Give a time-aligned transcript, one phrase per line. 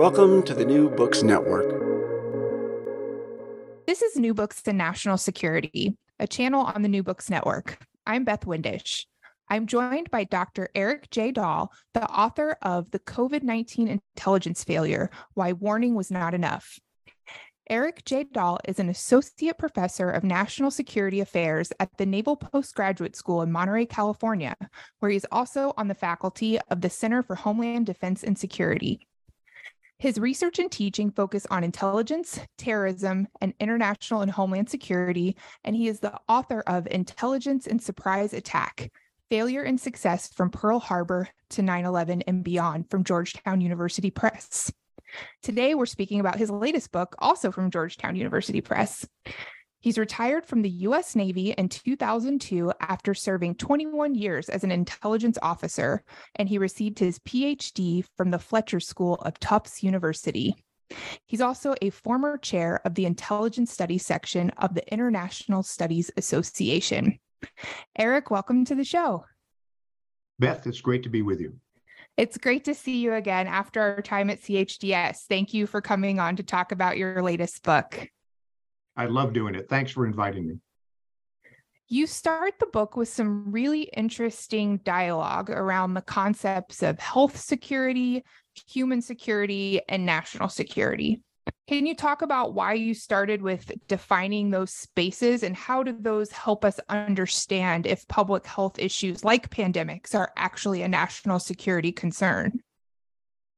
[0.00, 1.68] Welcome to the New Books Network.
[3.86, 7.76] This is New Books and National Security, a channel on the New Books Network.
[8.06, 9.04] I'm Beth Windisch.
[9.50, 10.70] I'm joined by Dr.
[10.74, 11.32] Erik J.
[11.32, 16.78] Dahl, the author of The COVID 19 Intelligence Failure Why Warning Was Not Enough.
[17.68, 18.24] Erik J.
[18.24, 23.52] Dahl is an associate professor of national security affairs at the Naval Postgraduate School in
[23.52, 24.56] Monterey, California,
[25.00, 29.06] where he's also on the faculty of the Center for Homeland Defense and Security.
[30.00, 35.88] His research and teaching focus on intelligence, terrorism, and international and homeland security, and he
[35.88, 38.90] is the author of Intelligence and Surprise Attack
[39.28, 44.72] Failure and Success from Pearl Harbor to 9 11 and Beyond from Georgetown University Press.
[45.42, 49.06] Today, we're speaking about his latest book, also from Georgetown University Press.
[49.80, 51.16] He's retired from the U.S.
[51.16, 56.04] Navy in 2002 after serving 21 years as an intelligence officer,
[56.36, 60.54] and he received his PhD from the Fletcher School of Tufts University.
[61.24, 67.18] He's also a former chair of the Intelligence Studies section of the International Studies Association.
[67.96, 69.24] Erik, welcome to the show.
[70.38, 71.54] Beth, it's great to be with you.
[72.18, 75.20] It's great to see you again after our time at CHDS.
[75.26, 78.10] Thank you for coming on to talk about your latest book.
[79.00, 79.66] I love doing it.
[79.66, 80.58] Thanks for inviting me.
[81.88, 88.22] You start the book with some really interesting dialogue around the concepts of health security,
[88.68, 91.22] human security, and national security.
[91.66, 96.30] Can you talk about why you started with defining those spaces and how do those
[96.30, 102.60] help us understand if public health issues like pandemics are actually a national security concern?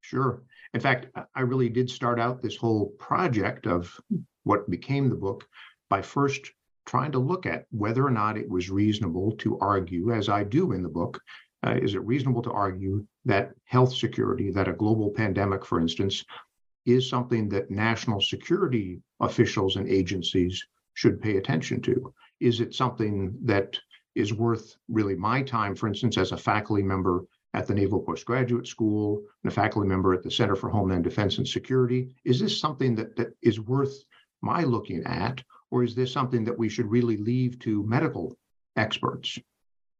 [0.03, 0.45] Sure.
[0.73, 4.01] In fact, I really did start out this whole project of
[4.45, 5.47] what became the book
[5.89, 6.51] by first
[6.87, 10.73] trying to look at whether or not it was reasonable to argue, as I do
[10.73, 11.21] in the book,
[11.65, 16.25] uh, is it reasonable to argue that health security, that a global pandemic, for instance,
[16.87, 22.13] is something that national security officials and agencies should pay attention to?
[22.41, 23.79] Is it something that
[24.15, 27.25] is worth really my time, for instance, as a faculty member
[27.55, 31.39] at the Naval Postgraduate School and a faculty member at the Center for Homeland Defense
[31.39, 32.15] and Security?
[32.25, 34.05] Is this something that, that is worth
[34.43, 38.37] my looking at, or is this something that we should really leave to medical
[38.77, 39.39] experts?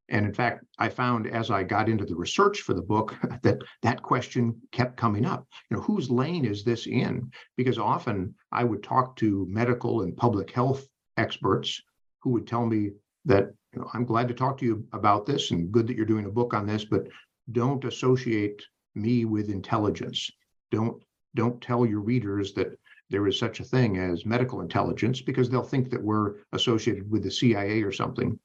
[0.09, 3.59] And in fact, I found as I got into the research for the book that
[3.83, 5.47] that question kept coming up.
[5.71, 7.31] You know, whose lane is this in?
[7.57, 10.87] Because often I would talk to medical and public health
[11.17, 11.81] experts
[12.21, 12.91] who would tell me
[13.25, 16.05] that you know, I'm glad to talk to you about this and good that you're
[16.05, 17.09] doing a book on this, but
[17.51, 18.63] don't associate
[18.95, 20.31] me with intelligence.
[20.71, 21.03] Don't
[21.35, 22.79] don't tell your readers that
[23.13, 27.23] there is such a thing as medical intelligence because they'll think that we're associated with
[27.23, 28.39] the CIA or something.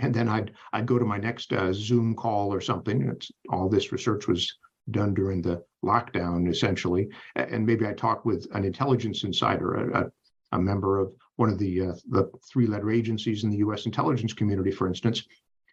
[0.00, 3.08] And then I'd I'd go to my next uh, Zoom call or something.
[3.08, 4.52] It's, all this research was
[4.90, 10.12] done during the lockdown, essentially, and maybe I talk with an intelligence insider, a,
[10.52, 13.86] a member of one of the uh, the three-letter agencies in the U.S.
[13.86, 15.24] intelligence community, for instance,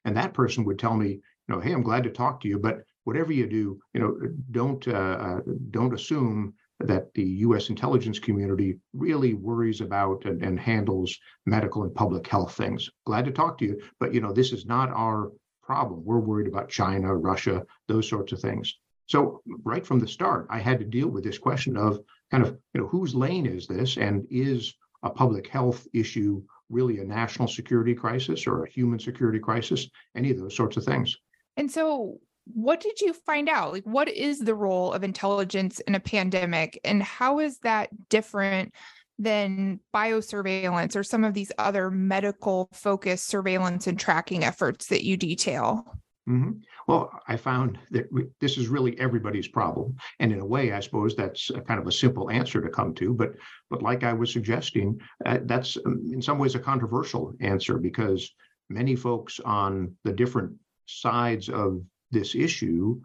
[0.05, 2.59] and that person would tell me, you know, hey, I'm glad to talk to you,
[2.59, 4.17] but whatever you do, you know,
[4.51, 5.39] don't uh, uh
[5.71, 6.53] don't assume
[6.87, 7.69] that the U.S.
[7.69, 12.89] intelligence community really worries about and, and, handles medical and public health things.
[13.05, 15.31] Glad to talk to you, but you know this is not our
[15.63, 16.03] problem.
[16.03, 18.77] We're worried about China, Russia, those sorts of things.
[19.07, 21.99] So right from the start, I had to deal with this question of
[22.29, 24.73] kind of, you know, whose lane is this and is
[25.03, 30.31] a public health issue really a national security crisis or a human security crisis, any
[30.31, 31.15] of those sorts of things.
[31.57, 33.73] And so what did you find out?
[33.73, 38.73] Like, what is the role of intelligence in a pandemic, and how is that different
[39.19, 45.17] than biosurveillance or some of these other medical focused surveillance and tracking efforts that you
[45.17, 45.85] detail?
[46.27, 46.51] Mm-hmm.
[46.87, 48.07] Well, I found that
[48.39, 51.91] this is really everybody's problem, and in a way, I suppose that's kind of a
[51.91, 53.13] simple answer to come to.
[53.13, 53.33] But,
[53.69, 58.31] but like I was suggesting, uh, that's um, in some ways a controversial answer because
[58.69, 60.53] many folks on the different
[60.85, 61.81] sides of
[62.11, 63.01] this issue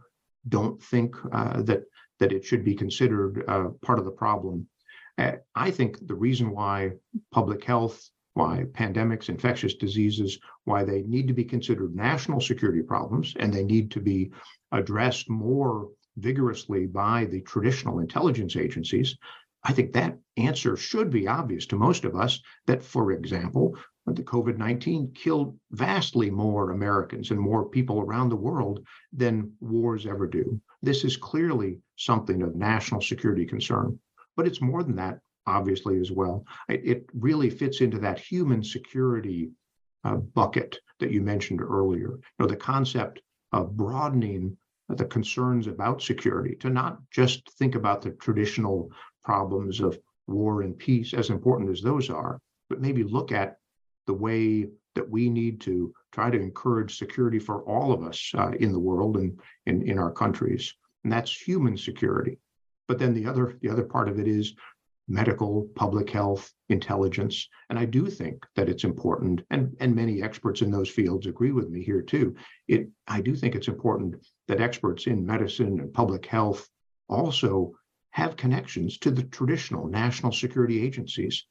[0.48, 1.82] don't think uh, that
[2.18, 4.66] that it should be considered uh, part of the problem.
[5.18, 6.92] Uh, I think the reason why
[7.30, 13.34] public health, why pandemics, infectious diseases, why they need to be considered national security problems
[13.38, 14.30] and they need to be
[14.72, 19.16] addressed more vigorously by the traditional intelligence agencies.
[19.62, 23.76] I think that answer should be obvious to most of us that, for example,
[24.14, 30.06] the COVID 19 killed vastly more Americans and more people around the world than wars
[30.06, 30.60] ever do.
[30.82, 33.98] This is clearly something of national security concern,
[34.36, 36.44] but it's more than that, obviously, as well.
[36.68, 39.50] It really fits into that human security
[40.04, 42.10] uh, bucket that you mentioned earlier.
[42.10, 43.20] You know, the concept
[43.52, 44.56] of broadening
[44.88, 48.92] the concerns about security to not just think about the traditional
[49.24, 49.98] problems of
[50.28, 52.38] war and peace, as important as those are,
[52.68, 53.56] but maybe look at
[54.06, 58.52] the way that we need to try to encourage security for all of us uh,
[58.60, 60.74] in the world and in, in our countries.
[61.04, 62.38] And that's human security.
[62.88, 64.54] But then the other the other part of it is
[65.08, 67.48] medical, public health, intelligence.
[67.70, 71.52] And I do think that it's important, and, and many experts in those fields agree
[71.52, 72.34] with me here too.
[72.66, 74.16] It I do think it's important
[74.48, 76.68] that experts in medicine and public health
[77.08, 77.76] also
[78.10, 81.44] have connections to the traditional national security agencies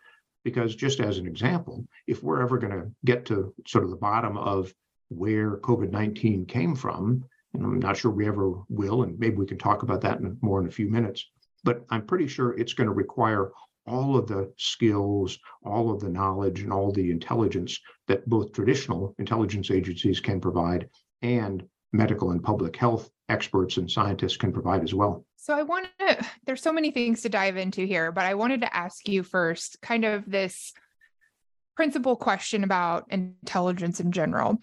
[0.45, 3.95] because, just as an example, if we're ever going to get to sort of the
[3.97, 4.73] bottom of
[5.09, 9.47] where COVID 19 came from, and I'm not sure we ever will, and maybe we
[9.47, 11.29] can talk about that in, more in a few minutes,
[11.63, 13.51] but I'm pretty sure it's going to require
[13.87, 19.15] all of the skills, all of the knowledge, and all the intelligence that both traditional
[19.17, 20.87] intelligence agencies can provide
[21.23, 25.25] and medical and public health experts and scientists can provide as well.
[25.37, 28.61] So I want to, there's so many things to dive into here, but I wanted
[28.61, 30.73] to ask you first kind of this
[31.75, 34.57] principal question about intelligence in general.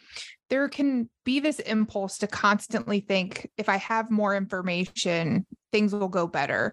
[0.48, 6.08] There can be this impulse to constantly think if I have more information, things will
[6.08, 6.72] go better.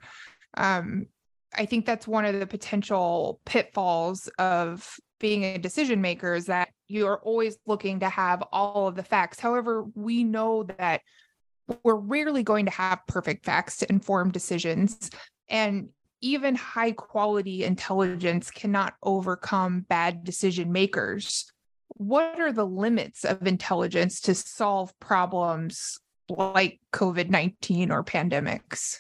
[0.56, 1.07] Um,
[1.57, 6.69] I think that's one of the potential pitfalls of being a decision maker is that
[6.88, 9.39] you're always looking to have all of the facts.
[9.39, 11.01] However, we know that
[11.83, 15.10] we're rarely going to have perfect facts to inform decisions.
[15.50, 15.89] And
[16.21, 21.51] even high quality intelligence cannot overcome bad decision makers.
[21.89, 25.98] What are the limits of intelligence to solve problems
[26.30, 28.98] like COVID 19 or pandemics?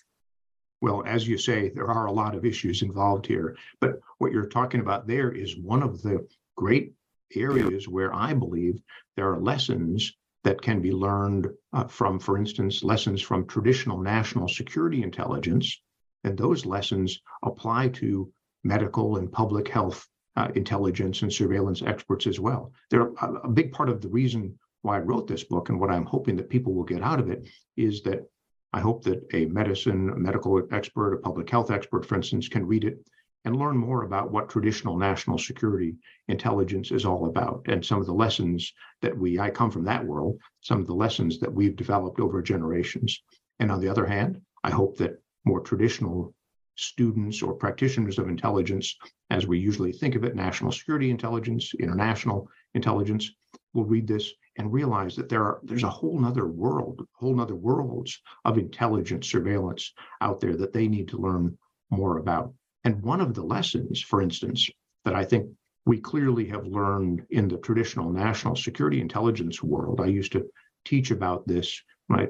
[0.81, 3.57] Well, as you say, there are a lot of issues involved here.
[3.81, 6.25] But what you're talking about there is one of the
[6.55, 6.93] great
[7.35, 8.81] areas where I believe
[9.15, 10.13] there are lessons
[10.43, 15.81] that can be learned uh, from, for instance, lessons from traditional national security intelligence.
[16.23, 18.31] And those lessons apply to
[18.63, 22.71] medical and public health uh, intelligence and surveillance experts as well.
[22.89, 25.89] They're a, a big part of the reason why I wrote this book and what
[25.89, 28.23] I'm hoping that people will get out of it is that
[28.71, 32.65] I hope that a medicine, a medical expert, a public health expert, for instance, can
[32.65, 32.99] read it
[33.45, 35.95] and learn more about what traditional national security
[36.27, 40.05] intelligence is all about and some of the lessons that we, I come from that
[40.05, 43.21] world, some of the lessons that we've developed over generations.
[43.59, 46.33] And on the other hand, I hope that more traditional
[46.75, 48.95] students or practitioners of intelligence,
[49.29, 53.31] as we usually think of it, national security intelligence, international intelligence,
[53.73, 57.55] will read this and realize that there are there's a whole nother world, whole nother
[57.55, 61.57] worlds of intelligence surveillance out there that they need to learn
[61.89, 62.53] more about.
[62.83, 64.69] And one of the lessons, for instance,
[65.05, 65.49] that I think
[65.85, 70.49] we clearly have learned in the traditional national security intelligence world, I used to
[70.85, 72.27] teach about this when I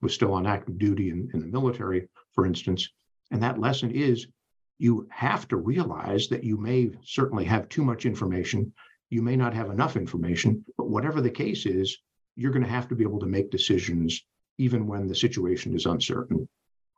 [0.00, 2.88] was still on active duty in, in the military, for instance.
[3.30, 4.26] And that lesson is
[4.78, 8.72] you have to realize that you may certainly have too much information.
[9.10, 11.98] You may not have enough information, but whatever the case is,
[12.34, 14.24] you're going to have to be able to make decisions
[14.58, 16.48] even when the situation is uncertain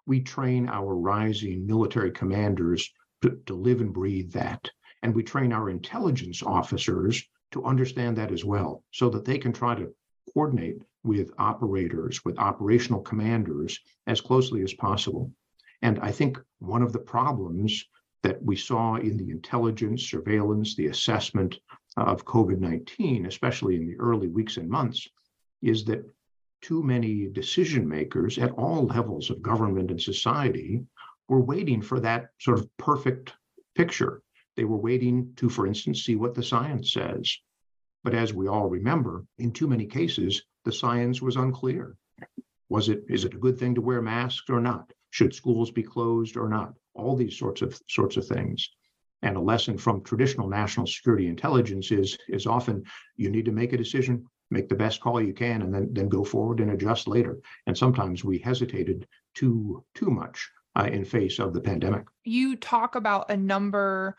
[0.07, 2.91] we train our rising military commanders
[3.23, 4.71] to, to live and breathe that.
[5.03, 9.53] And we train our intelligence officers to understand that as well, so that they can
[9.53, 9.95] try to
[10.33, 15.31] coordinate with operators, with operational commanders as closely as possible.
[15.83, 17.85] And I think one of the problems
[18.23, 21.61] that we saw in the intelligence, surveillance, the assessment
[21.97, 25.07] of COVID 19, especially in the early weeks and months,
[25.63, 26.05] is that
[26.65, 30.83] too many decision makers at all levels of government and society
[31.29, 33.35] were waiting for that sort of perfect
[33.75, 34.23] picture.
[34.57, 37.37] They were waiting to, for instance, see what the science says.
[38.03, 41.99] But as we all remember, in too many cases, the science was unclear.
[42.71, 44.91] Was it is it a good thing to wear masks or not?
[45.11, 46.73] Should schools be closed or not?
[46.95, 48.71] All these sorts of sorts of things.
[49.21, 52.85] And a lesson from traditional national security intelligence is is often
[53.17, 54.25] you need to make a decision
[54.55, 57.39] make the best call you can, and then then go forward and adjust later.
[57.67, 62.05] And sometimes we hesitated too too much uh, in face of the pandemic.
[62.25, 64.17] You talk about a number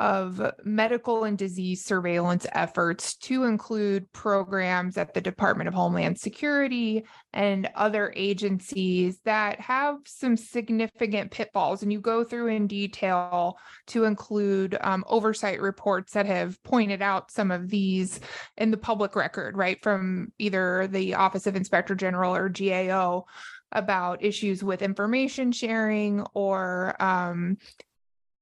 [0.00, 7.04] of medical and disease surveillance efforts to include programs at the Department of Homeland Security
[7.32, 11.82] and other agencies that have some significant pitfalls.
[11.82, 13.56] And you go through in detail
[13.88, 18.18] to include um, oversight reports that have pointed out some of these
[18.56, 23.26] in the public record, right, from either the Office of Inspector General or GAO
[23.70, 27.58] about issues with information sharing or um,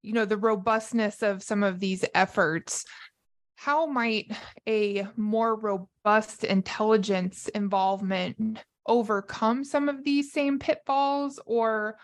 [0.03, 2.85] you know the robustness of some of these efforts
[3.63, 4.29] how might
[4.67, 11.39] a more robust intelligence involvement overcome some of these same pitfalls?
[11.45, 11.95] Or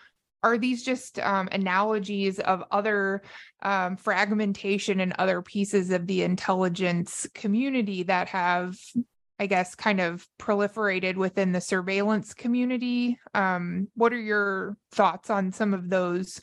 [0.42, 3.20] are these just um, analogies of other
[3.60, 8.78] um, fragmentation and other pieces of the intelligence community that have
[9.38, 13.18] i guess kind of proliferated within the surveillance community?
[13.34, 16.40] Um, what are your thoughts on some of those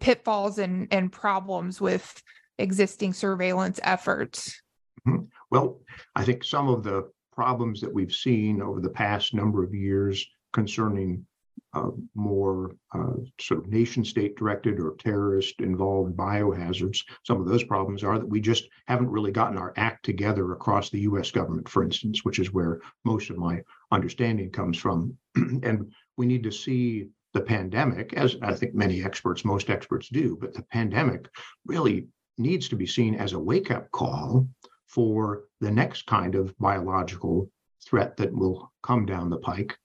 [0.00, 2.22] pitfalls and, and problems with
[2.58, 4.60] existing surveillance efforts?
[5.06, 5.24] Mm-hmm.
[5.50, 5.80] Well,
[6.14, 10.26] I think some of the problems that we've seen over the past number of years
[10.52, 11.24] concerning
[11.74, 16.98] uh, more uh, sort of nation state directed or terrorist involved biohazards.
[17.24, 20.90] Some of those problems are that we just haven't really gotten our act together across
[20.90, 23.60] the US government, for instance, which is where most of my
[23.92, 25.16] understanding comes from.
[25.36, 30.36] and we need to see the pandemic, as I think many experts, most experts do,
[30.40, 31.28] but the pandemic
[31.64, 34.48] really needs to be seen as a wake up call
[34.86, 37.48] for the next kind of biological
[37.86, 39.78] threat that will come down the pike.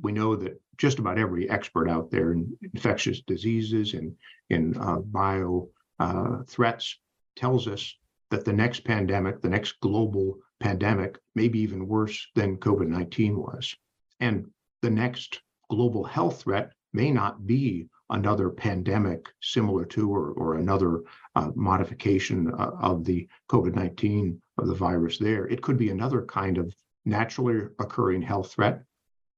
[0.00, 4.16] We know that just about every expert out there in infectious diseases and
[4.48, 6.98] in uh, bio uh, threats
[7.34, 7.94] tells us
[8.30, 13.36] that the next pandemic, the next global pandemic, may be even worse than COVID 19
[13.36, 13.76] was.
[14.18, 14.46] And
[14.80, 21.02] the next global health threat may not be another pandemic similar to or, or another
[21.34, 25.46] uh, modification uh, of the COVID 19 of the virus there.
[25.46, 26.74] It could be another kind of
[27.04, 28.82] naturally occurring health threat,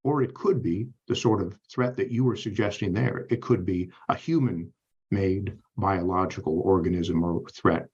[0.04, 3.26] or it could be the sort of threat that you were suggesting there.
[3.28, 4.72] It could be a human
[5.10, 7.88] made biological organism or threat.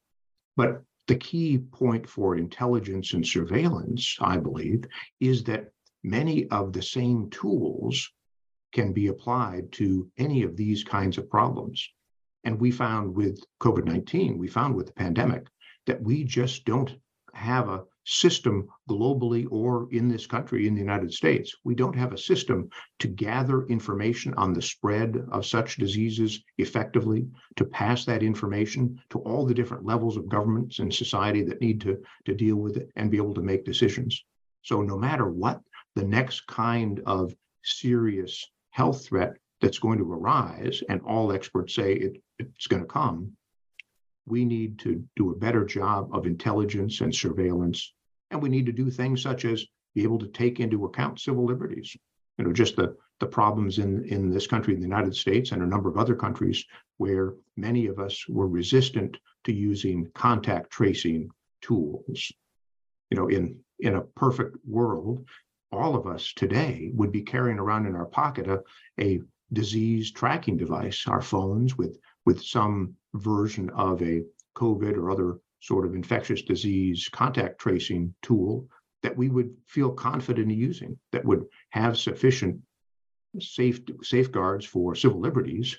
[0.57, 4.85] But the key point for intelligence and surveillance, I believe,
[5.21, 5.71] is that
[6.03, 8.11] many of the same tools
[8.75, 11.89] can be applied to any of these kinds of problems.
[12.43, 15.47] And we found with COVID 19, we found with the pandemic
[15.87, 16.95] that we just don't
[17.33, 21.55] have a system globally or in this country, in the United States.
[21.65, 27.29] We don't have a system to gather information on the spread of such diseases effectively,
[27.57, 31.81] to pass that information to all the different levels of governments and society that need
[31.83, 34.25] to, to deal with it and be able to make decisions.
[34.63, 35.61] So, no matter what
[35.95, 41.93] the next kind of serious health threat that's going to arise, and all experts say
[41.93, 43.31] it, it's going to come,
[44.27, 47.95] we need to do a better job of intelligence and surveillance.
[48.33, 49.65] And we need to do things such as
[49.95, 51.97] be able to take into account civil liberties.
[52.37, 55.63] You know, just the, the problems in, in this country, in the United States, and
[55.63, 56.65] a number of other countries
[56.97, 62.33] where many of us were resistant to using contact tracing tools.
[63.11, 65.29] You know, in in a perfect world,
[65.75, 68.63] all of us today would be carrying around in our pocket a,
[69.01, 69.21] a
[69.53, 74.23] disease tracking device, our phones with with some version of a
[74.57, 78.69] COVID or other sort of infectious disease contact tracing tool
[79.03, 82.59] that we would feel confident in using, that would have sufficient
[83.39, 85.77] safe safeguards for civil liberties,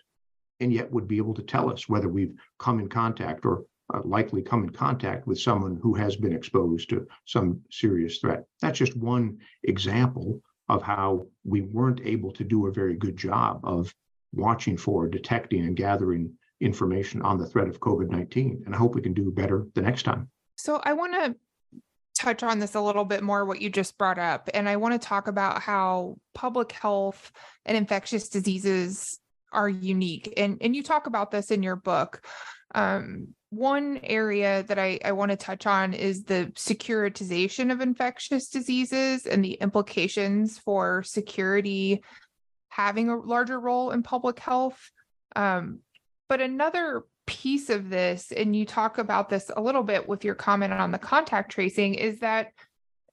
[0.59, 4.01] and yet would be able to tell us whether we've come in contact or uh,
[4.03, 8.45] likely come in contact with someone who has been exposed to some serious threat.
[8.61, 13.59] That's just one example of how we weren't able to do a very good job
[13.63, 13.93] of
[14.33, 18.63] watching for, detecting, and gathering information on the threat of COVID 19.
[18.65, 20.29] And I hope we can do better the next time.
[20.55, 21.35] So I want to
[22.17, 24.49] touch on this a little bit more, what you just brought up.
[24.53, 27.31] And I want to talk about how public health
[27.65, 29.19] and infectious diseases
[29.51, 30.33] are unique.
[30.37, 32.25] And, and you talk about this in your book.
[32.73, 38.49] Um, one area that I, I want to touch on is the securitization of infectious
[38.49, 42.03] diseases and the implications for security
[42.69, 44.91] having a larger role in public health.
[45.35, 45.79] Um,
[46.27, 50.35] but another piece of this, and you talk about this a little bit with your
[50.35, 52.51] comment on the contact tracing, is that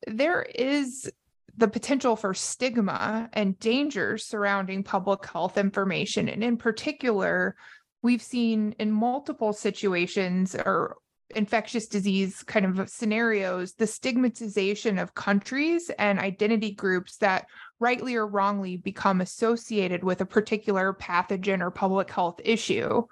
[0.06, 1.10] there is
[1.56, 6.28] the potential for stigma and dangers surrounding public health information.
[6.28, 7.56] And in particular,
[8.02, 10.96] we've seen in multiple situations or
[11.34, 17.46] infectious disease kind of scenarios the stigmatization of countries and identity groups that
[17.80, 23.02] rightly or wrongly become associated with a particular pathogen or public health issue.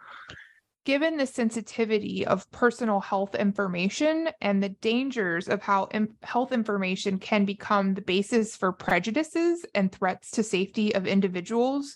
[0.87, 7.19] Given the sensitivity of personal health information and the dangers of how Im- health information
[7.19, 11.95] can become the basis for prejudices and threats to safety of individuals,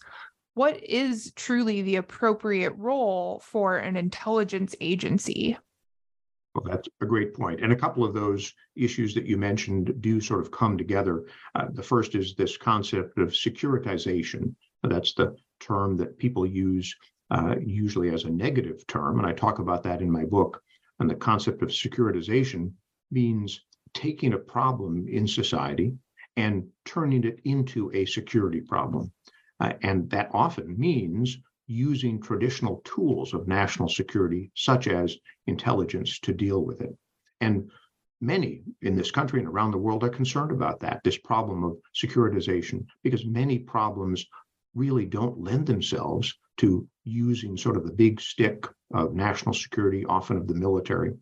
[0.55, 5.57] what is truly the appropriate role for an intelligence agency?
[6.55, 7.61] Well, that's a great point.
[7.61, 11.25] And a couple of those issues that you mentioned do sort of come together.
[11.57, 14.55] Uh, the first is this concept of securitization.
[14.85, 16.95] That's the term that people use
[17.33, 19.19] uh, usually as a negative term.
[19.19, 20.63] And I talk about that in my book.
[21.01, 22.73] And the concept of securitization
[23.11, 23.61] means
[23.93, 25.95] taking a problem in society
[26.37, 29.11] and turning it into a security problem.
[29.61, 36.33] Uh, and that often means using traditional tools of national security, such as intelligence, to
[36.33, 36.97] deal with it.
[37.41, 37.71] And
[38.21, 41.77] many in this country and around the world are concerned about that, this problem of
[41.95, 44.27] securitization, because many problems
[44.75, 50.37] really don't lend themselves to using sort of the big stick of national security, often
[50.37, 51.15] of the military.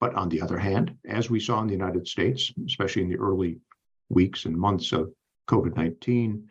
[0.00, 3.16] But on the other hand, as we saw in the United States, especially in the
[3.16, 3.58] early
[4.08, 5.12] weeks and months of
[5.48, 6.48] COVID 19,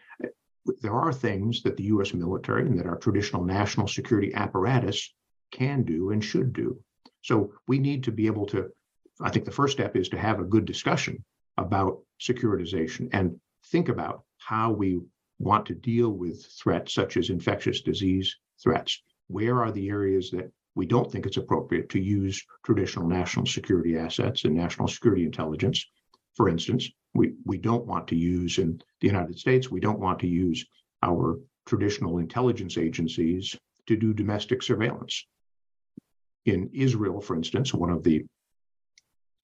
[0.81, 5.13] there are things that the US military and that our traditional national security apparatus
[5.51, 6.79] can do and should do.
[7.21, 8.69] So we need to be able to,
[9.21, 11.23] I think the first step is to have a good discussion
[11.57, 13.39] about securitization and
[13.71, 14.99] think about how we
[15.39, 19.01] want to deal with threats such as infectious disease threats?
[19.27, 23.97] Where are the areas that we don't think it's appropriate to use traditional national security
[23.97, 25.85] assets and national security intelligence?
[26.35, 30.19] For instance, we, we don't want to use in the United States, we don't want
[30.19, 30.65] to use
[31.01, 33.55] our traditional intelligence agencies
[33.87, 35.25] to do domestic surveillance.
[36.45, 38.25] In Israel, for instance, one of the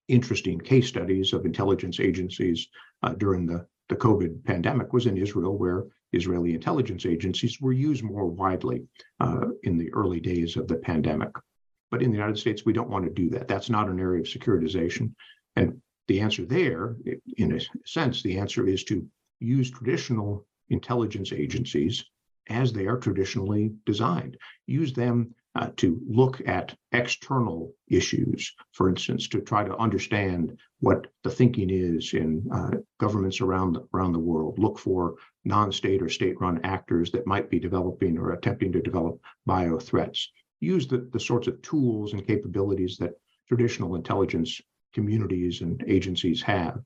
[0.07, 2.67] interesting case studies of intelligence agencies
[3.03, 8.03] uh, during the the COVID pandemic was in Israel, where Israeli intelligence agencies were used
[8.03, 8.87] more widely
[9.19, 11.31] uh, in the early days of the pandemic.
[11.91, 13.49] But in the United States, we don't want to do that.
[13.49, 15.13] That's not an area of securitization.
[15.57, 16.97] And the answer there,
[17.37, 19.07] in a sense, the answer is to
[19.39, 22.03] use traditional intelligence agencies
[22.49, 24.35] as they are traditionally designed.
[24.67, 31.07] Use them uh, to look at external issues, for instance, to try to understand what
[31.23, 34.59] the thinking is in uh, governments around around the world.
[34.59, 39.79] Look for non-state or state-run actors that might be developing or attempting to develop bio
[39.79, 40.29] threats.
[40.59, 43.13] Use the, the sorts of tools and capabilities that
[43.47, 44.61] traditional intelligence
[44.93, 46.81] communities and agencies have.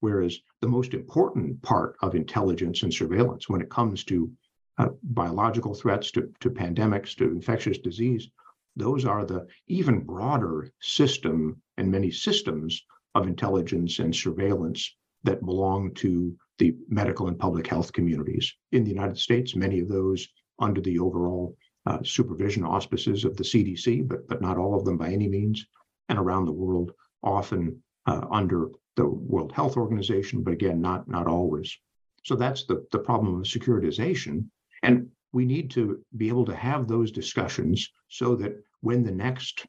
[0.00, 4.30] Whereas the most important part of intelligence and surveillance when it comes to
[4.78, 8.28] uh, biological threats to, to pandemics, to infectious disease,
[8.76, 15.94] those are the even broader system and many systems of intelligence and surveillance that belong
[15.94, 18.52] to the medical and public health communities.
[18.72, 20.28] In the United States, many of those
[20.58, 21.56] under the overall
[21.86, 25.66] uh, supervision auspices of the CDC, but, but not all of them by any means,
[26.08, 31.26] and around the world, often uh, under the World Health Organization, but again, not, not
[31.26, 31.76] always.
[32.24, 34.46] So that's the, the problem of securitization
[34.82, 39.66] and we need to be able to have those discussions so that when the next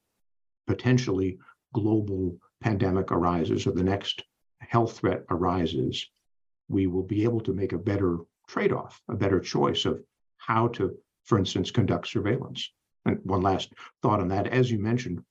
[0.66, 1.38] potentially
[1.74, 4.24] global pandemic arises or the next
[4.60, 6.08] health threat arises,
[6.70, 10.02] we will be able to make a better trade off, a better choice of
[10.38, 12.72] how to, for instance, conduct surveillance.
[13.06, 14.48] And one last thought on that.
[14.48, 15.24] As you mentioned,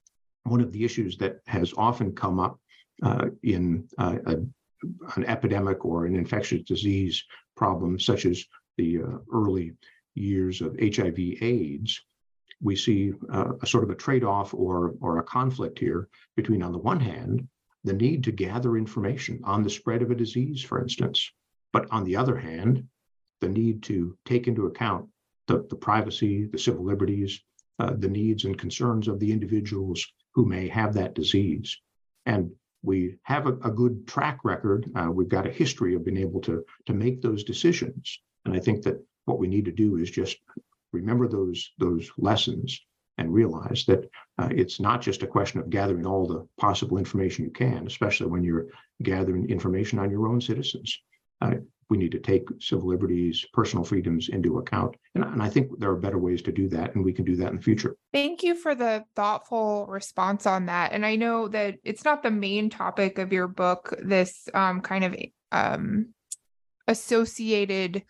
[0.49, 2.59] one of the issues that has often come up
[3.03, 4.35] uh, in uh, a,
[5.15, 7.23] an epidemic or an infectious disease
[7.55, 8.43] problem, such as
[8.77, 9.73] the uh, early
[10.15, 12.01] years of HIV AIDS,
[12.61, 16.71] we see uh, a sort of a trade-off or or a conflict here between, on
[16.71, 17.47] the one hand,
[17.83, 21.31] the need to gather information on the spread of a disease, for instance,
[21.71, 22.83] but on the other hand,
[23.41, 25.07] the need to take into account
[25.47, 27.41] the, the privacy, the civil liberties,
[27.79, 30.05] uh, the needs and concerns of the individuals
[30.37, 31.81] who may have that disease.
[32.27, 32.51] And
[32.83, 34.87] we have a, a good track record.
[34.95, 38.19] Uh, we've got a history of being able to to make those decisions.
[38.45, 40.37] And I think that what we need to do is just
[40.93, 42.79] remember those those lessons
[43.17, 47.43] and realize that uh, it's not just a question of gathering all the possible information
[47.43, 48.67] you can, especially when you're
[49.01, 51.01] gathering information on your own citizens.
[51.41, 51.55] Uh,
[51.89, 54.95] we need to take civil liberties, personal freedoms into account.
[55.15, 57.35] And, and, I think there are better ways to do that, and we can do
[57.37, 57.95] that in the future.
[58.13, 60.91] Thank you for the thoughtful response on that.
[60.91, 65.03] And I know that it's not the main topic of your book, this um, kind
[65.03, 65.15] of
[65.51, 66.13] um,
[66.87, 68.03] associated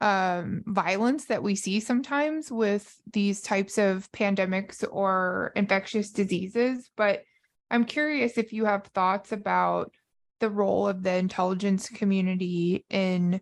[0.00, 6.90] um, violence that we see sometimes with these types of pandemics or infectious diseases.
[6.96, 7.22] But
[7.70, 9.92] I'm curious if you have thoughts about
[10.40, 13.40] the role of the intelligence community in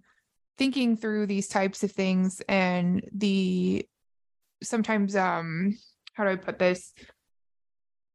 [0.57, 3.87] thinking through these types of things and the
[4.63, 5.75] sometimes um
[6.19, 6.93] how do I put this?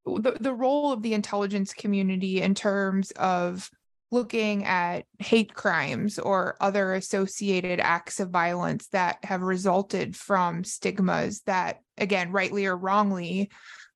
[0.05, 3.71] The, the role of the intelligence community in terms of
[4.11, 11.41] looking at hate crimes or other associated acts of violence that have resulted from stigmas
[11.43, 13.49] that again rightly or wrongly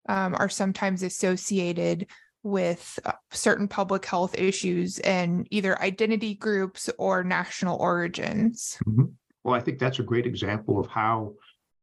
[0.07, 2.07] um, are sometimes associated
[2.43, 8.77] with uh, certain public health issues and either identity groups or national origins.
[8.87, 9.05] Mm-hmm.
[9.43, 11.33] Well, I think that's a great example of how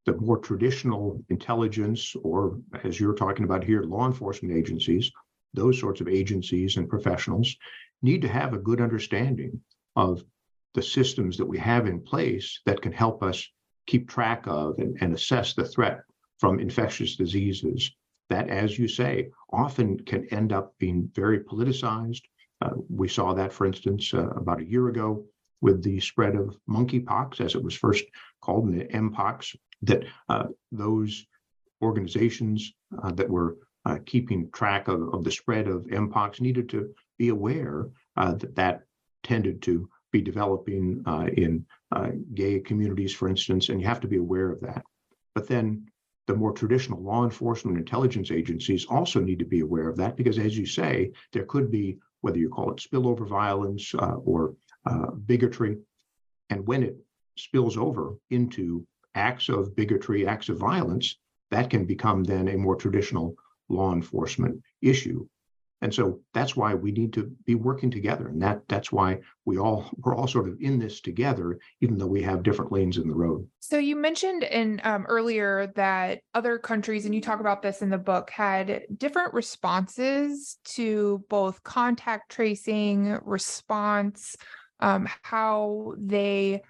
[0.06, 5.10] the more traditional intelligence, or as you're talking about here, law enforcement agencies,
[5.54, 7.56] those sorts of agencies and professionals
[8.02, 9.60] need to have a good understanding
[9.96, 10.22] of
[10.74, 13.48] the systems that we have in place that can help us
[13.86, 16.00] keep track of and, and assess the threat
[16.38, 17.90] from infectious diseases
[18.30, 22.22] that, as you say, often can end up being very politicized.
[22.62, 25.24] Uh, we saw that, for instance, uh, about a year ago
[25.60, 28.04] with the spread of monkeypox, as it was first
[28.40, 31.26] called, in the mpox, that uh, those
[31.82, 33.56] organizations uh, that were
[33.86, 38.54] uh, keeping track of, of the spread of mpox needed to be aware uh, that
[38.56, 38.82] that
[39.22, 41.02] tended to be developing
[41.36, 41.66] in
[42.34, 44.84] gay communities, for instance, and you have to be aware of that.
[45.34, 45.88] But then
[46.26, 50.38] the more traditional law enforcement intelligence agencies also need to be aware of that because,
[50.38, 54.54] as you say, there could be, whether you call it spillover violence uh, or
[54.86, 55.76] uh, bigotry,
[56.50, 56.96] and when it
[57.36, 61.16] spills over into acts of bigotry, acts of violence,
[61.50, 63.34] that can become then a more traditional
[63.68, 65.26] law enforcement issue.
[65.84, 68.28] And so that's why we need to be working together.
[68.28, 72.06] And that that's why we all we're all sort of in this together, even though
[72.06, 73.46] we have different lanes in the road.
[73.60, 77.90] So you mentioned in um, earlier that other countries, and you talk about this in
[77.90, 84.36] the book, had different responses to both contact tracing, response,
[84.80, 86.62] um, how they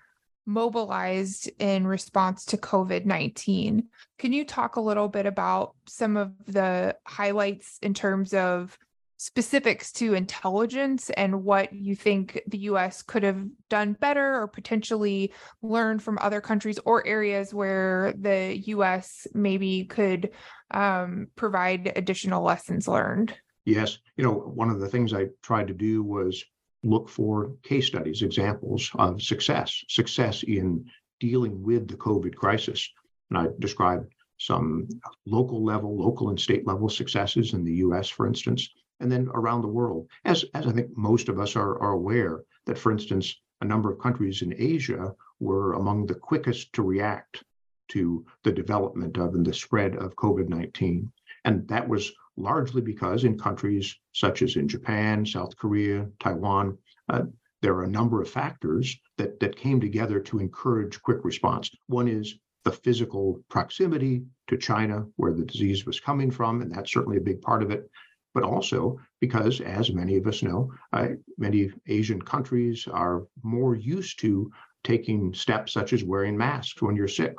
[0.44, 3.84] mobilized in response to COVID 19.
[4.18, 8.76] Can you talk a little bit about some of the highlights in terms of
[9.24, 15.32] specifics to intelligence and what you think the US could have done better or potentially
[15.62, 20.32] learned from other countries or areas where the US maybe could
[20.72, 23.34] um, provide additional lessons learned?
[23.64, 23.96] Yes.
[24.18, 26.44] You know, one of the things I tried to do was
[26.82, 30.84] look for case studies, examples of success, success in
[31.18, 32.92] dealing with the COVID crisis.
[33.30, 34.86] And I described some
[35.24, 38.68] local level, local and state level successes in the US, for instance,
[39.04, 40.08] and then around the world.
[40.24, 43.92] As, as I think most of us are, are aware, that for instance, a number
[43.92, 47.44] of countries in Asia were among the quickest to react
[47.88, 51.12] to the development of and the spread of COVID 19.
[51.44, 56.78] And that was largely because in countries such as in Japan, South Korea, Taiwan,
[57.10, 57.24] uh,
[57.60, 61.70] there are a number of factors that, that came together to encourage quick response.
[61.88, 66.90] One is the physical proximity to China, where the disease was coming from, and that's
[66.90, 67.90] certainly a big part of it
[68.34, 74.20] but also because, as many of us know, uh, many Asian countries are more used
[74.20, 74.50] to
[74.82, 77.34] taking steps such as wearing masks when you're sick.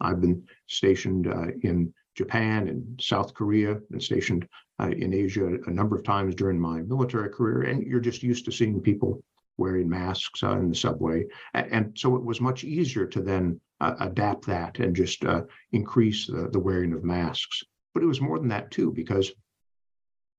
[0.00, 4.46] I've been stationed uh, in Japan and South Korea and stationed
[4.78, 8.44] uh, in Asia a number of times during my military career, and you're just used
[8.44, 9.22] to seeing people
[9.58, 11.24] wearing masks in the subway.
[11.54, 15.42] And, and, so it was much easier to then uh, adapt that and just uh,
[15.72, 17.62] increase the, the wearing of masks.
[17.94, 19.30] But it was more than that, too, because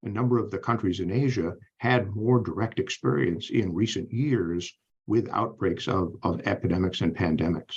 [0.03, 4.71] a number of the countries in Asia had more direct experience in recent years
[5.07, 7.75] with outbreaks of, of epidemics and pandemics.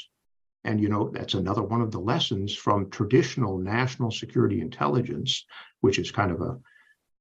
[0.65, 5.45] And you know, that's another one of the lessons from traditional national security intelligence,
[5.81, 6.59] which is kind of a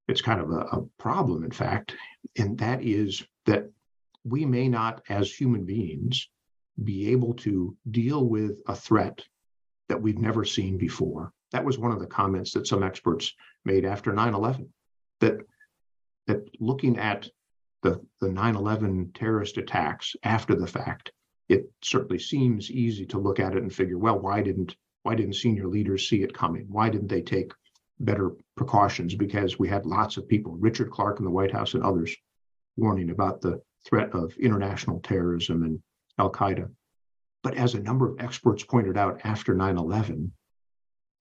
[0.08, 1.96] it's kind of a, a problem, in fact,
[2.38, 3.72] and that is that
[4.24, 6.30] we may not, as human beings,
[6.84, 9.24] be able to deal with a threat
[9.90, 11.32] that we've never seen before.
[11.52, 14.72] That was one of the comments that some experts made after 9 11
[15.20, 15.38] that
[16.28, 17.30] that looking at
[17.84, 21.12] the, the 9-11 terrorist attacks after the fact,
[21.50, 25.34] it certainly seems easy to look at it and figure, well, why didn't why didn't
[25.34, 26.66] senior leaders see it coming?
[26.68, 27.54] Why didn't they take
[28.00, 29.14] better precautions?
[29.14, 32.16] Because we had lots of people, Richard Clarke in the White House and others,
[32.76, 35.80] warning about the threat of international terrorism and
[36.18, 36.72] Al Qaeda.
[37.44, 40.32] But as a number of experts pointed out after 9 11,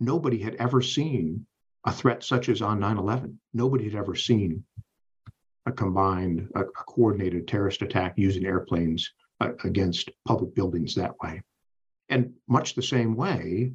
[0.00, 1.46] nobody had ever seen
[1.84, 3.38] a threat such as on 9 11.
[3.52, 4.64] Nobody had ever seen
[5.66, 11.42] a combined, a, a coordinated terrorist attack using airplanes uh, against public buildings that way.
[12.08, 13.72] And much the same way,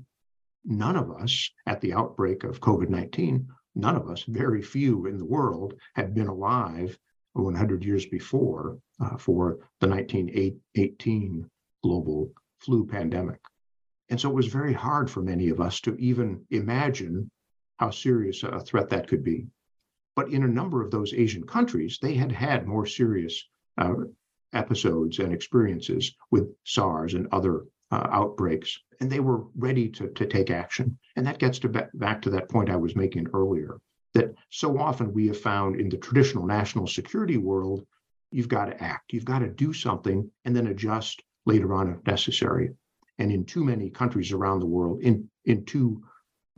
[0.65, 5.17] none of us at the outbreak of COVID 19, none of us, very few in
[5.17, 6.97] the world, had been alive
[7.33, 11.49] 100 years before uh, for the 1918
[11.83, 13.39] global flu pandemic.
[14.09, 17.29] And so it was very hard for many of us to even imagine
[17.79, 19.47] how serious a threat that could be.
[20.15, 23.93] But in a number of those Asian countries, they had had more serious uh,
[24.51, 30.25] episodes and experiences with SARS and other uh, outbreaks, and they were ready to, to
[30.25, 30.97] take action.
[31.15, 33.79] And that gets to back to that point I was making earlier
[34.13, 37.85] that so often we have found in the traditional national security world,
[38.31, 42.05] you've got to act, you've got to do something, and then adjust later on if
[42.05, 42.71] necessary.
[43.19, 46.03] And in too many countries around the world, in, in too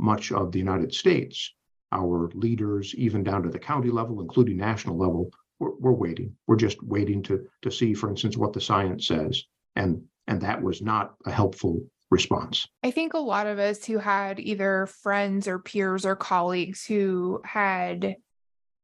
[0.01, 1.53] much of the United States,
[1.91, 6.35] our leaders, even down to the county level, including national level, we're, we're waiting.
[6.47, 9.43] We're just waiting to, to see, for instance, what the science says.
[9.75, 12.67] And, and that was not a helpful response.
[12.83, 17.41] I think a lot of us who had either friends or peers or colleagues who
[17.45, 18.15] had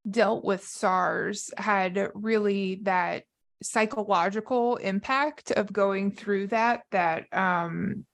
[0.10, 3.24] dealt with SARS had really that
[3.62, 8.06] psychological impact of going through that that um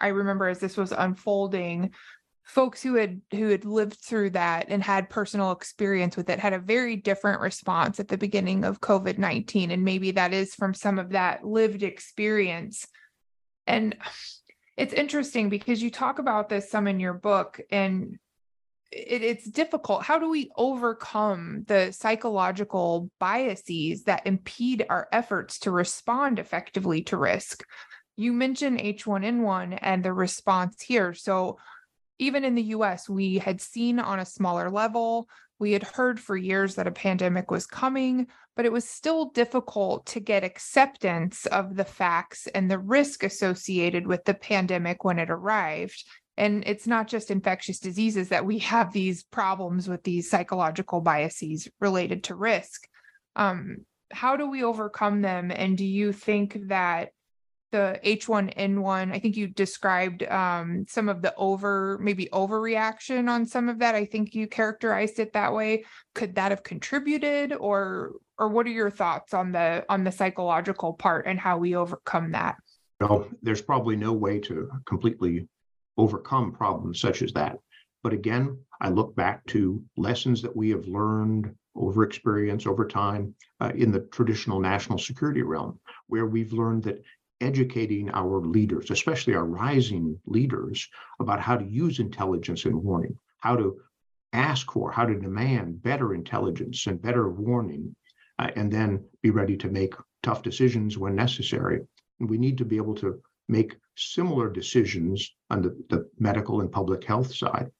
[0.00, 1.92] I remember as this was unfolding
[2.48, 6.54] folks who had who had lived through that and had personal experience with it had
[6.54, 10.98] a very different response at the beginning of COVID-19 and maybe that is from some
[10.98, 12.86] of that lived experience
[13.66, 13.96] and
[14.78, 18.18] it's interesting because you talk about this some in your book and
[18.90, 20.02] it, it's difficult.
[20.02, 27.16] How do we overcome the psychological biases that impede our efforts to respond effectively to
[27.16, 27.64] risk?
[28.16, 31.14] You mentioned H1N1 and the response here.
[31.14, 31.58] So,
[32.18, 35.28] even in the US, we had seen on a smaller level,
[35.58, 40.06] we had heard for years that a pandemic was coming, but it was still difficult
[40.06, 45.30] to get acceptance of the facts and the risk associated with the pandemic when it
[45.30, 46.04] arrived.
[46.36, 51.68] And it's not just infectious diseases that we have these problems with these psychological biases
[51.80, 52.86] related to risk.
[53.34, 53.78] Um,
[54.12, 55.50] how do we overcome them?
[55.50, 57.10] And do you think that
[57.70, 63.68] the h1n1 i think you described um, some of the over maybe overreaction on some
[63.68, 63.94] of that.
[63.94, 65.84] I think you characterized it that way.
[66.14, 70.94] Could that have contributed or or what are your thoughts on the on the psychological
[70.94, 72.56] part and how we overcome that?
[73.00, 75.48] Well there's probably no way to completely
[75.96, 77.58] overcome problems such as that.
[78.02, 83.34] But again, I look back to lessons that we have learned over experience, over time
[83.60, 87.02] uh, in the traditional national security realm, where we've learned that
[87.40, 90.88] educating our leaders, especially our rising leaders,
[91.20, 93.80] about how to use intelligence and warning, how to
[94.32, 97.94] ask for, how to demand better intelligence and better warning,
[98.38, 101.80] uh, and then be ready to make tough decisions when necessary.
[102.20, 106.70] And we need to be able to make similar decisions on the, the medical and
[106.70, 107.70] public health side.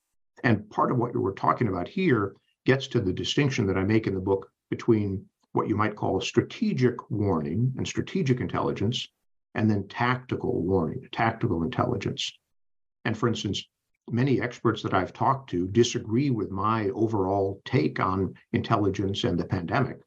[0.44, 4.06] And part of what we're talking about here gets to the distinction that I make
[4.06, 9.08] in the book between what you might call strategic warning and strategic intelligence,
[9.58, 12.30] and then tactical warning, tactical intelligence.
[13.04, 13.64] And for instance,
[14.08, 19.44] many experts that I've talked to disagree with my overall take on intelligence and the
[19.44, 19.98] pandemic.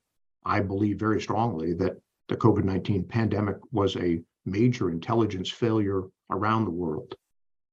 [0.45, 1.97] I believe very strongly that
[2.29, 7.13] the COVID 19 pandemic was a major intelligence failure around the world.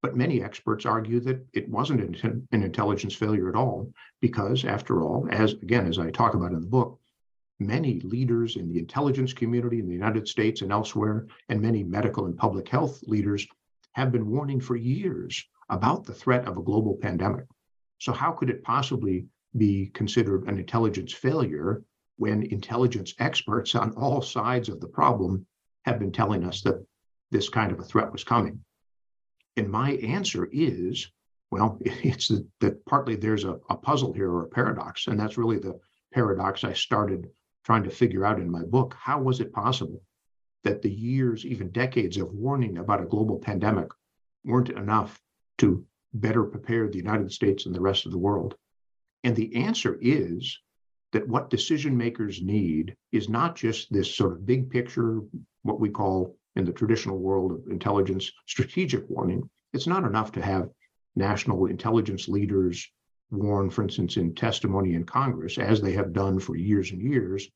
[0.03, 5.29] But many experts argue that it wasn't an intelligence failure at all, because after all,
[5.31, 6.99] as again, as I talk about in the book,
[7.61, 12.27] many leaders in the intelligence community in the United States and elsewhere, and many medical
[12.27, 13.47] and public health leaders
[13.93, 17.47] have been warning for years about the threat of a global pandemic.
[17.99, 21.83] So, how could it possibly be considered an intelligence failure
[22.17, 25.47] when intelligence experts on all sides of the problem
[25.85, 26.85] have been telling us that
[27.31, 28.61] this kind of a threat was coming?
[29.57, 31.11] And my answer is
[31.51, 35.07] well, it's that partly there's a, a puzzle here or a paradox.
[35.07, 35.79] And that's really the
[36.13, 37.29] paradox I started
[37.69, 38.97] trying to figure out in my book.
[38.99, 40.01] How was it possible
[40.65, 43.89] that the years, even decades of warning about a global pandemic
[44.43, 45.21] weren't enough
[45.59, 48.55] to better prepare the United States and the rest of the world?
[49.23, 50.59] And the answer is
[51.13, 55.21] that what decision makers need is not just this sort of big picture,
[55.61, 59.47] what we call in the traditional world of intelligence strategic warning.
[59.75, 60.71] It's not enough to have
[61.17, 62.91] national intelligence leaders
[63.31, 67.47] warn, for instance, in testimony in Congress, as they have done for years and years,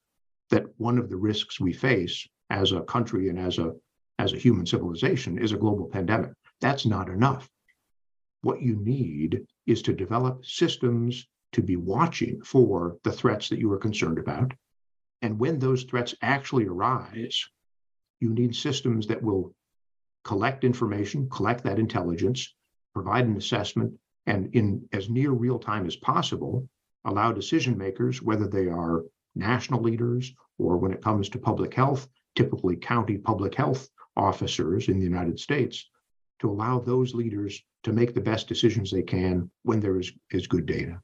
[0.52, 3.72] that one of the risks we face as a country and as a
[4.18, 6.30] as a human civilization is a global pandemic.
[6.60, 7.48] That's not enough.
[8.42, 13.72] What you need is to develop systems to be watching for the threats that you
[13.72, 14.52] are concerned about.
[15.22, 17.48] And when those threats actually arise,
[18.20, 19.54] you need systems that will
[20.22, 22.54] collect information, collect that intelligence,
[22.94, 26.68] provide an assessment, and in as near real time as possible,
[27.04, 29.02] allow decision makers, whether they are
[29.34, 34.98] national leaders or when it comes to public health, typically county public health officers in
[34.98, 35.88] the United States,
[36.40, 40.46] to allow those leaders to make the best decisions they can when there is, is
[40.46, 41.00] good data.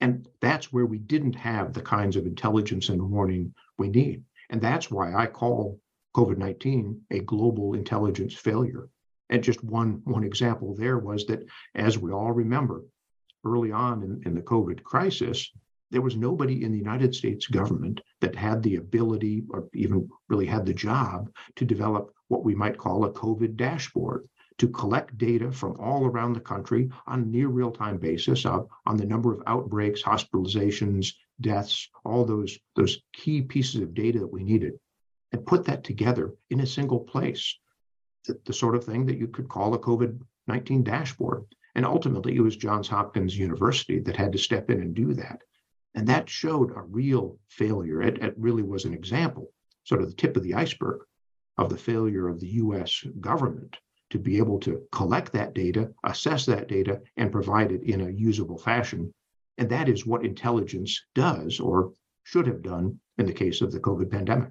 [0.00, 4.22] And that's where we didn't have the kinds of intelligence and warning we need.
[4.50, 5.80] And that's why I call
[6.14, 8.88] COVID 19 a global intelligence failure.
[9.30, 12.84] And just one, one example there was that, as we all remember,
[13.44, 15.50] early on in, in the COVID crisis,
[15.90, 20.46] there was nobody in the United States government that had the ability or even really
[20.46, 25.52] had the job to develop what we might call a COVID dashboard to collect data
[25.52, 29.42] from all around the country on near real time basis of, on the number of
[29.46, 34.72] outbreaks, hospitalizations, deaths, all those, those key pieces of data that we needed,
[35.32, 37.58] and put that together in a single place.
[38.26, 41.44] The, the sort of thing that you could call a COVID 19 dashboard.
[41.74, 45.42] And ultimately, it was Johns Hopkins University that had to step in and do that.
[45.96, 48.02] And that showed a real failure.
[48.02, 49.50] It, it really was an example,
[49.84, 51.00] sort of the tip of the iceberg
[51.56, 53.78] of the failure of the US government
[54.10, 58.10] to be able to collect that data, assess that data, and provide it in a
[58.10, 59.12] usable fashion.
[59.56, 61.92] And that is what intelligence does or
[62.24, 64.50] should have done in the case of the COVID pandemic.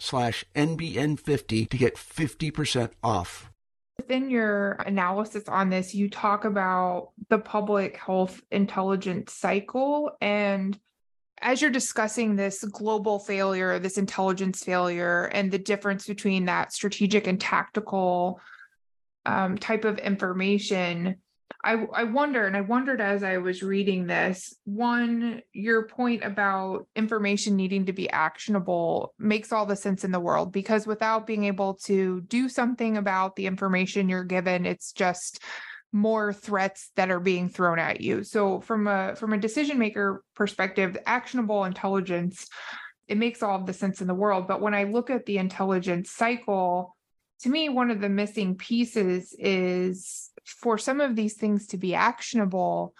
[0.01, 3.51] slash NBN50 to get 50% off.
[3.97, 10.11] Within your analysis on this, you talk about the public health intelligence cycle.
[10.19, 10.77] And
[11.39, 17.27] as you're discussing this global failure, this intelligence failure, and the difference between that strategic
[17.27, 18.39] and tactical
[19.25, 21.17] um, type of information,
[21.63, 26.87] I, I wonder, and I wondered as I was reading this, one, your point about
[26.95, 31.43] information needing to be actionable makes all the sense in the world because without being
[31.43, 35.39] able to do something about the information you're given, it's just
[35.93, 38.23] more threats that are being thrown at you.
[38.23, 42.47] So from a from a decision maker perspective, actionable intelligence,
[43.07, 44.47] it makes all of the sense in the world.
[44.47, 46.95] But when I look at the intelligence cycle,
[47.41, 51.95] to me, one of the missing pieces is for some of these things to be
[51.95, 52.93] actionable,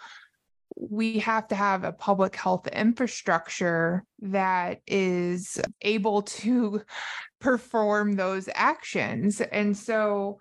[0.76, 6.82] we have to have a public health infrastructure that is able to
[7.40, 9.40] perform those actions.
[9.40, 10.38] And so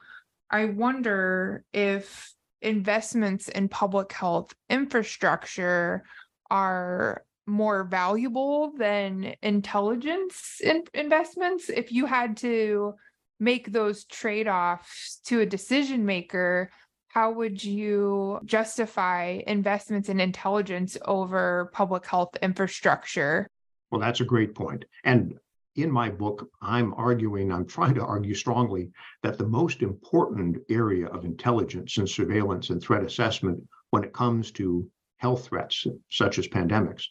[0.49, 6.03] I wonder if investments in public health infrastructure
[6.49, 12.93] are more valuable than intelligence in- investments if you had to
[13.39, 16.69] make those trade-offs to a decision maker
[17.13, 23.47] how would you justify investments in intelligence over public health infrastructure?
[23.89, 24.85] Well, that's a great point.
[25.03, 25.37] And
[25.75, 28.91] in my book, I'm arguing, I'm trying to argue strongly
[29.23, 34.51] that the most important area of intelligence and surveillance and threat assessment when it comes
[34.51, 37.03] to health threats, such as pandemics,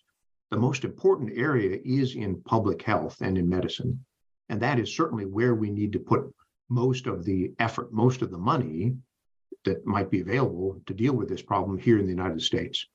[0.50, 4.02] the most important area is in public health and in medicine.
[4.48, 6.22] And that is certainly where we need to put
[6.70, 8.94] most of the effort, most of the money
[9.64, 12.86] that might be available to deal with this problem here in the United States.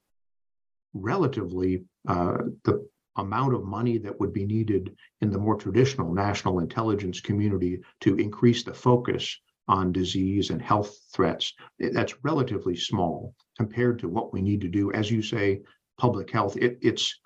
[0.94, 2.88] Relatively, uh, the
[3.18, 8.16] amount of money that would be needed in the more traditional national intelligence community to
[8.16, 14.42] increase the focus on disease and health threats, that's relatively small compared to what we
[14.42, 14.92] need to do.
[14.92, 15.62] As you say,
[15.98, 17.20] public health, it, it's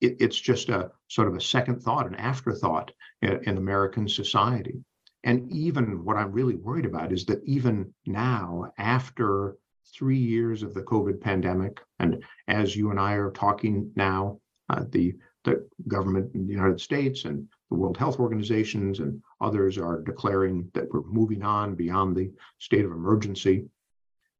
[0.00, 2.90] it, it's just a sort of a second thought, an afterthought
[3.22, 4.82] in, in American society.
[5.24, 9.56] And even what I'm really worried about is that even now, after
[9.94, 14.84] three years of the COVID pandemic, and as you and I are talking now, uh,
[14.90, 15.14] the
[15.44, 20.70] the government in the United States and the World Health Organizations and others are declaring
[20.74, 23.64] that we're moving on beyond the state of emergency.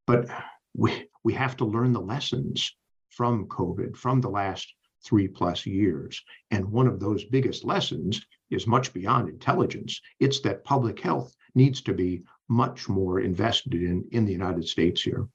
[0.05, 0.29] But
[0.75, 2.75] we we have to learn the lessons
[3.09, 4.73] from COVID, from the last
[5.03, 6.21] three plus years.
[6.51, 8.21] And one of those biggest lessons
[8.51, 9.99] is much beyond intelligence.
[10.19, 15.01] It's that public health needs to be much more invested in in the United States
[15.01, 15.27] here.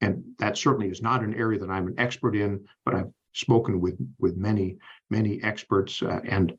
[0.00, 3.80] And that certainly is not an area that I'm an expert in, but I've spoken
[3.80, 4.78] with with many
[5.10, 6.56] many experts, uh, and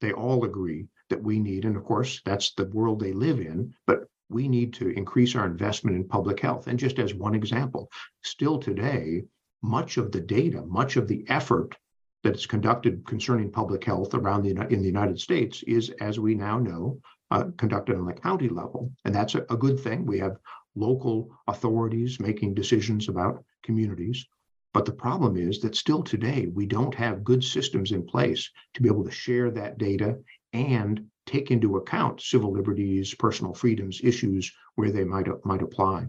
[0.00, 3.74] they all agree that we need, and of course that's the world they live in,
[3.86, 6.68] but we need to increase our investment in public health.
[6.68, 7.90] And just as one example,
[8.22, 9.24] still today,
[9.60, 11.76] much of the data, much of the effort
[12.22, 16.34] that is conducted concerning public health around the in the United States is, as we
[16.34, 17.00] now know,
[17.30, 20.04] uh, conducted on the county level, and that's a, a good thing.
[20.04, 20.36] We have
[20.74, 24.26] local authorities making decisions about communities.
[24.72, 28.82] But the problem is that still today, we don't have good systems in place to
[28.82, 30.18] be able to share that data
[30.52, 36.06] and take into account civil liberties, personal freedoms issues where they might, might apply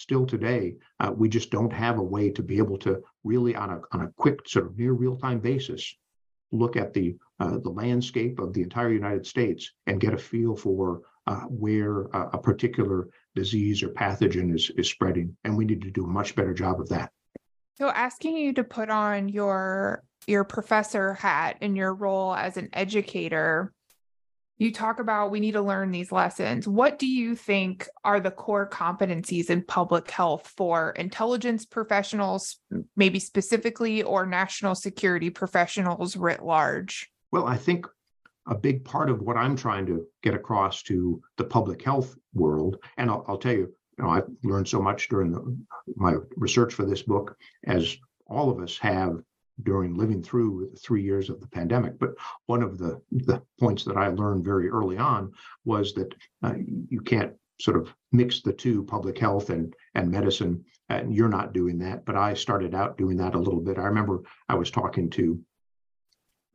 [0.00, 3.70] still today, uh, we just don't have a way to be able to really, on
[3.70, 5.94] a on a quick sort of near real time basis,
[6.52, 10.56] look at the uh, the landscape of the entire United States and get a feel
[10.56, 15.90] for uh, where a particular disease or pathogen is is spreading, and we need to
[15.90, 17.12] do a much better job of that.
[17.76, 22.70] So, asking you to put on your your professor hat in your role as an
[22.72, 23.72] educator
[24.60, 26.68] you talk about we need to learn these lessons.
[26.68, 32.58] What do you think are the core competencies in public health for intelligence professionals,
[32.94, 37.10] maybe specifically, or national security professionals writ large?
[37.32, 37.86] Well, I think
[38.46, 42.76] a big part of what I'm trying to get across to the public health world,
[42.98, 45.56] and I'll, I'll tell you, you know, I've learned so much during the,
[45.96, 47.34] my research for this book,
[47.64, 47.96] as
[48.26, 49.22] all of us have
[49.62, 51.98] during living through three years of the pandemic.
[51.98, 52.14] But
[52.46, 55.32] one of the, the points that I learned very early on
[55.64, 56.54] was that uh,
[56.88, 60.64] you can't sort of mix the two, public health and, and medicine.
[60.88, 62.04] And you're not doing that.
[62.04, 63.78] But I started out doing that a little bit.
[63.78, 65.40] I remember I was talking to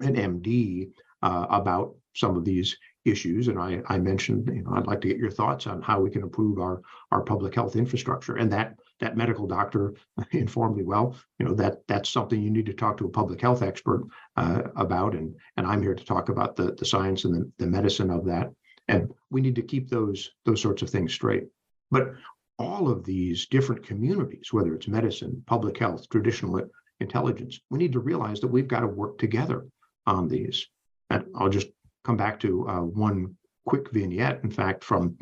[0.01, 0.91] an MD
[1.21, 3.47] uh, about some of these issues.
[3.47, 6.09] And I, I mentioned, you know, I'd like to get your thoughts on how we
[6.09, 6.81] can improve our,
[7.11, 8.35] our public health infrastructure.
[8.35, 9.93] And that that medical doctor
[10.31, 13.41] informed me, well, you know, that that's something you need to talk to a public
[13.41, 14.03] health expert
[14.37, 15.15] uh, about.
[15.15, 18.25] And and I'm here to talk about the, the science and the, the medicine of
[18.25, 18.51] that.
[18.87, 21.47] And we need to keep those those sorts of things straight.
[21.91, 22.13] But
[22.57, 26.61] all of these different communities, whether it's medicine, public health, traditional
[26.99, 29.65] intelligence, we need to realize that we've got to work together
[30.05, 30.67] on these.
[31.09, 31.67] And I'll just
[32.03, 33.35] come back to uh, one
[33.65, 35.17] quick vignette, in fact, from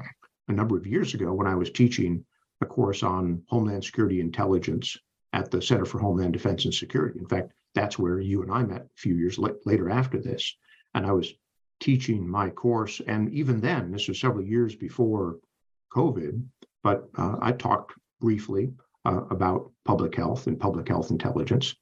[0.48, 2.26] a number of years ago when I was teaching
[2.64, 4.98] a course on Homeland Security Intelligence
[5.34, 7.20] at the Center for Homeland Defense and Security.
[7.20, 10.56] In fact, that's where you and I met a few years later after this.
[10.96, 11.34] And I was
[11.80, 13.02] teaching my course.
[13.08, 15.38] And even then, this was several years before
[15.94, 16.44] COVID,
[16.84, 18.74] but uh, I talked briefly
[19.06, 21.76] uh, about public health and public health intelligence.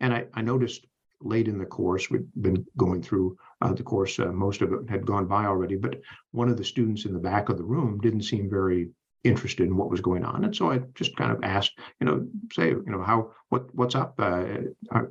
[0.00, 0.86] And I, I noticed
[1.20, 2.10] late in the course.
[2.10, 4.18] we'd been going through uh, the course.
[4.18, 6.00] Uh, most of it had gone by already, but
[6.32, 8.90] one of the students in the back of the room didn't seem very
[9.24, 12.26] interested in what was going on, and so I just kind of asked, you know,
[12.52, 14.14] say, you know, how what what's up?
[14.18, 14.44] Uh,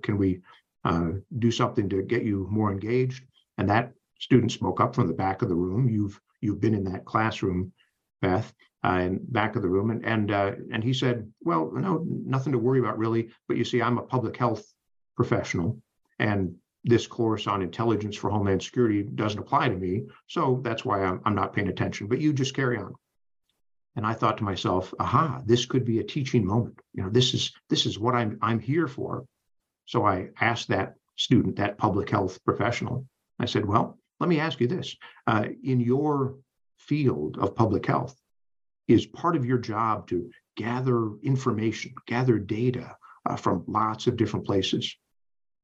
[0.01, 0.41] can we
[0.83, 3.23] uh, do something to get you more engaged?
[3.57, 5.89] And that student spoke up from the back of the room.
[5.89, 7.71] You've you've been in that classroom,
[8.21, 8.53] Beth.
[8.83, 12.51] Uh, in back of the room, and and uh, and he said, "Well, no, nothing
[12.53, 13.29] to worry about really.
[13.47, 14.65] But you see, I'm a public health
[15.15, 15.79] professional,
[16.17, 20.03] and this course on intelligence for Homeland Security doesn't apply to me.
[20.27, 22.07] So that's why I'm, I'm not paying attention.
[22.07, 22.95] But you just carry on.
[23.95, 26.79] And I thought to myself, aha, this could be a teaching moment.
[26.93, 29.25] You know, this is this is what I'm I'm here for.
[29.85, 33.05] So I asked that student, that public health professional,
[33.39, 34.95] I said, well, let me ask you this.
[35.27, 36.35] Uh, in your
[36.77, 38.15] field of public health,
[38.87, 44.45] is part of your job to gather information, gather data uh, from lots of different
[44.45, 44.95] places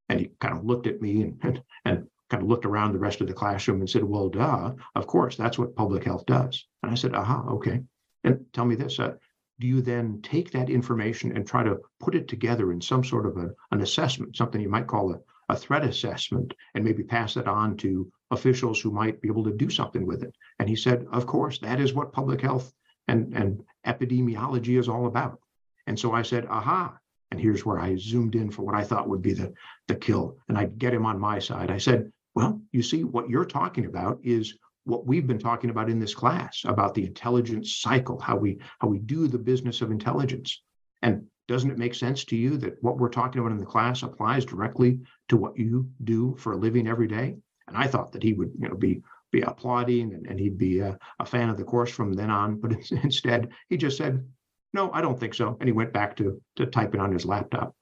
[0.09, 2.99] and he kind of looked at me and, and, and kind of looked around the
[2.99, 6.65] rest of the classroom and said, Well, duh, of course, that's what public health does.
[6.83, 7.81] And I said, Aha, okay.
[8.23, 9.13] And tell me this uh,
[9.59, 13.25] do you then take that information and try to put it together in some sort
[13.25, 17.37] of a, an assessment, something you might call a, a threat assessment and maybe pass
[17.37, 20.35] it on to officials who might be able to do something with it.
[20.59, 22.71] And he said, of course, that is what public health
[23.07, 25.39] and, and epidemiology is all about.
[25.87, 26.97] And so I said, aha.
[27.31, 29.53] And here's where I zoomed in for what I thought would be the,
[29.87, 30.37] the kill.
[30.49, 31.71] And I get him on my side.
[31.71, 34.57] I said, well, you see, what you're talking about is
[34.87, 38.87] what we've been talking about in this class about the intelligence cycle, how we how
[38.87, 40.61] we do the business of intelligence.
[41.01, 44.03] And doesn't it make sense to you that what we're talking about in the class
[44.03, 47.35] applies directly to what you do for a living every day?
[47.67, 50.79] And I thought that he would, you know, be be applauding and, and he'd be
[50.79, 52.55] a, a fan of the course from then on.
[52.55, 54.25] But instead, he just said,
[54.73, 57.75] "No, I don't think so," and he went back to to typing on his laptop.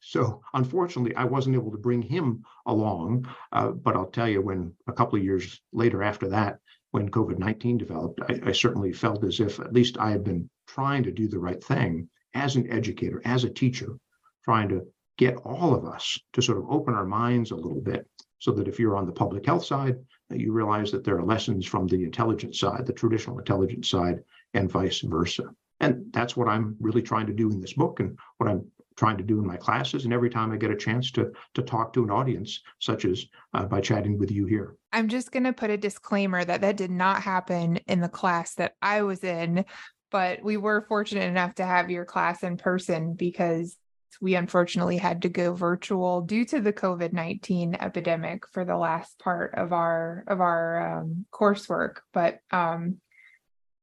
[0.00, 3.28] So unfortunately, I wasn't able to bring him along.
[3.52, 6.58] Uh, but I'll tell you, when a couple of years later after that,
[6.90, 10.50] when COVID 19 developed, I, I, certainly felt as if at least I had been
[10.66, 13.98] trying to do the right thing as an educator, as a teacher,
[14.44, 14.86] trying to
[15.16, 18.66] get all of us to sort of open our minds a little bit so that
[18.66, 19.96] if you're on the public health side,
[20.30, 24.20] you realize that there are lessons from the intelligence side, the traditional intelligence side,
[24.54, 25.44] and vice versa.
[25.80, 28.66] And that's what I'm really trying to do in this book and what I'm
[29.00, 31.62] trying to do in my classes and every time I get a chance to to
[31.62, 33.24] talk to an audience, such as
[33.54, 34.76] uh, by chatting with you here.
[34.92, 38.56] I'm just going to put a disclaimer that that did not happen in the class
[38.56, 39.64] that I was in,
[40.10, 43.74] but we were fortunate enough to have your class in person because
[44.20, 49.54] we unfortunately had to go virtual due to the COVID-19 epidemic for the last part
[49.54, 52.00] of our of our um, coursework.
[52.12, 52.98] But um,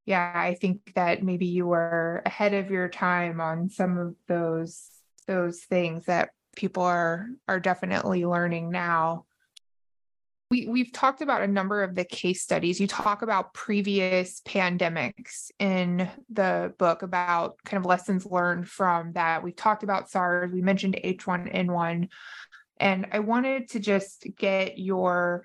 [0.05, 4.97] yeah, I think that maybe you were ahead of your time on some of those
[5.28, 9.25] those things that people are are definitely learning now.
[10.49, 12.80] We we've talked about a number of the case studies.
[12.80, 19.43] You talk about previous pandemics in the book about kind of lessons learned from that.
[19.43, 20.51] We've talked about SARS.
[20.51, 22.07] We mentioned H1N1
[22.80, 25.43] and I wanted to just get your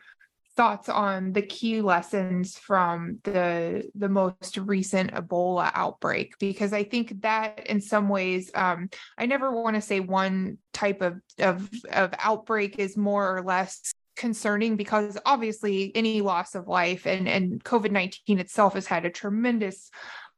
[0.57, 6.39] thoughts on the key lessons from the the most recent Ebola outbreak?
[6.39, 11.03] Because I think that in some ways um, I never want to say one type
[11.03, 17.07] of, of of outbreak is more or less concerning because obviously any loss of life
[17.07, 19.91] and and COVID-19 itself has had a tremendous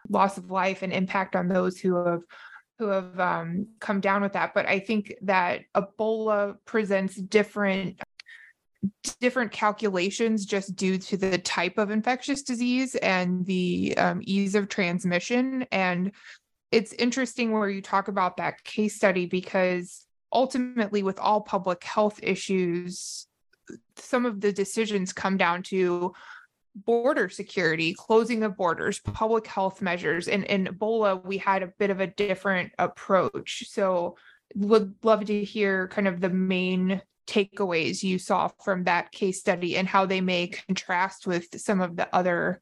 [0.08, 2.22] loss of life and impact on those who have
[2.78, 4.52] who have um, come down with that.
[4.52, 8.00] But I think that Ebola presents different
[9.20, 14.68] different calculations just due to the type of infectious disease and the um, ease of
[14.68, 15.66] transmission.
[15.72, 16.12] And
[16.70, 22.18] it's interesting where you talk about that case study because ultimately, with all public health
[22.22, 23.26] issues,
[23.96, 26.12] some of the decisions come down to
[26.74, 30.26] border security, closing of borders, public health measures.
[30.26, 33.64] And in Ebola, we had a bit of a different approach.
[33.68, 34.16] So
[34.56, 39.76] would love to hear kind of the main takeaways you saw from that case study
[39.76, 42.60] and how they may contrast with some of the other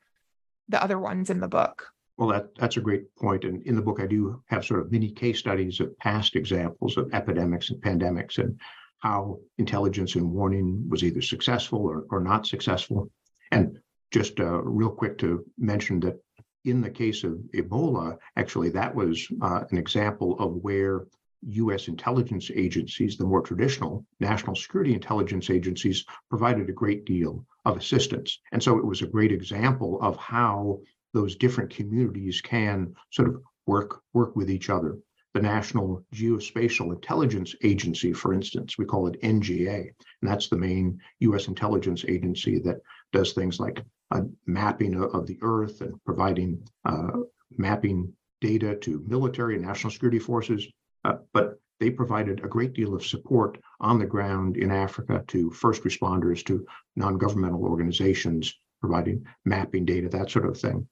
[0.69, 1.89] the other ones in the book?
[2.17, 4.93] Well that that's a great point and in the book i do have sort of
[4.93, 8.61] many case studies of past examples of epidemics and pandemics and
[9.03, 13.11] how intelligence and warning was either successful or, or not successful.
[13.51, 13.79] And
[14.13, 16.23] just uh, real quick to mention that
[16.65, 21.07] in the case of ebola actually that was uh, an example of where
[21.45, 27.77] US intelligence agencies, the more traditional national security intelligence agencies, provided a great deal of
[27.77, 28.41] assistance.
[28.53, 30.81] And so it was a great example of how
[31.13, 34.99] those different communities can sort of work work with each other.
[35.35, 39.79] The National Geospatial Intelligence Agency, for instance, we call it NGA,
[40.21, 42.81] and that's the main US intelligence agency that
[43.13, 47.13] does things like uh, mapping of the Earth and providing uh,
[47.57, 48.13] mapping
[48.43, 50.67] data to military and national security forces,
[51.05, 55.51] uh, but they provided a great deal of support on the ground in Africa to
[55.51, 60.87] first responders, to non governmental organizations, providing mapping data, that sort of thing.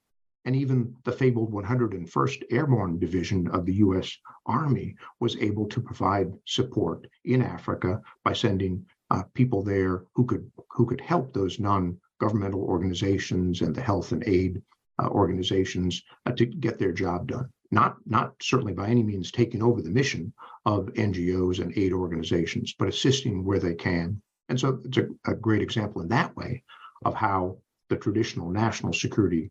[0.46, 6.32] And even the fabled 101st Airborne Division of the US Army was able to provide
[6.44, 12.62] support in Africa by sending uh, people there who could who could help those non-governmental
[12.62, 14.60] organizations and the health and aid
[15.00, 19.62] uh, organizations uh, to get their job done not not certainly by any means taking
[19.62, 20.32] over the mission
[20.66, 24.20] of NGOs and aid organizations, but assisting where they can.
[24.48, 26.64] And so it's a, a great example in that way
[27.04, 27.58] of how
[27.88, 29.50] the traditional national security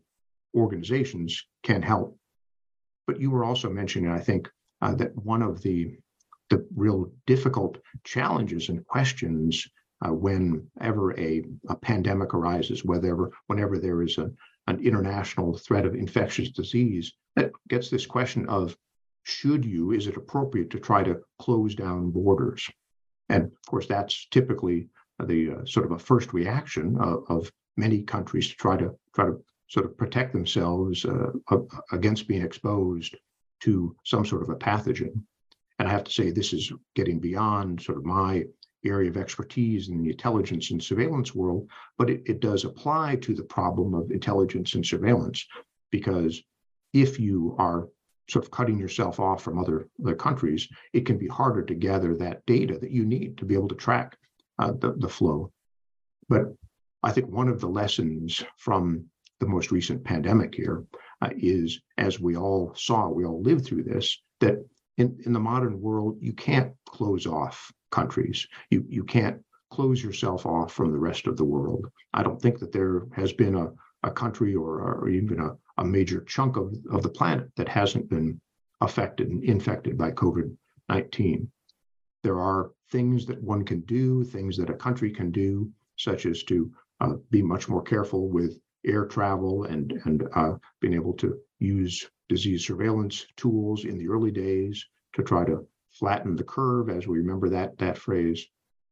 [0.54, 2.18] organizations can help.
[3.06, 4.50] But you were also mentioning, I think,
[4.82, 5.96] uh, that one of the
[6.50, 9.68] the real difficult challenges and questions
[10.04, 14.30] uh, whenever a, a pandemic arises, whenever whenever there is a,
[14.66, 18.76] an international threat of infectious disease, that gets this question of
[19.22, 22.68] should you, is it appropriate to try to close down borders?
[23.28, 24.88] And of course, that's typically
[25.24, 29.24] the uh, sort of a first reaction of, of, many countries to try to try
[29.24, 31.30] to sort of protect themselves uh,
[31.92, 33.16] against being exposed
[33.60, 35.22] to some sort of a pathogen.
[35.78, 38.44] And I have to say, this is getting beyond sort of my
[38.84, 41.68] area of expertise in the intelligence and surveillance world,
[41.98, 45.46] but it, it does apply to the problem of intelligence and surveillance
[45.90, 46.42] because
[46.92, 47.88] if you are
[48.28, 52.14] sort of cutting yourself off from other, other countries, it can be harder to gather
[52.16, 54.16] that data that you need to be able to track
[54.58, 55.52] uh, the, the flow.
[56.28, 56.44] But
[57.02, 59.06] I think one of the lessons from
[59.40, 60.84] the most recent pandemic here
[61.22, 64.64] uh, is, as we all saw, we all lived through this, that
[64.96, 68.46] in, in the modern world, you can't close off countries.
[68.70, 71.86] You, you can't close yourself off from the rest of the world.
[72.12, 73.68] I don't think that there has been a,
[74.02, 78.08] a country or, or even a, a major chunk of, of the planet that hasn't
[78.08, 78.40] been
[78.80, 80.56] affected and infected by COVID
[80.88, 81.50] 19.
[82.22, 86.42] There are things that one can do, things that a country can do, such as
[86.44, 91.38] to uh, be much more careful with air travel and, and uh, being able to
[91.58, 97.06] use disease surveillance tools in the early days to try to flatten the curve, as
[97.06, 98.46] we remember that, that phrase.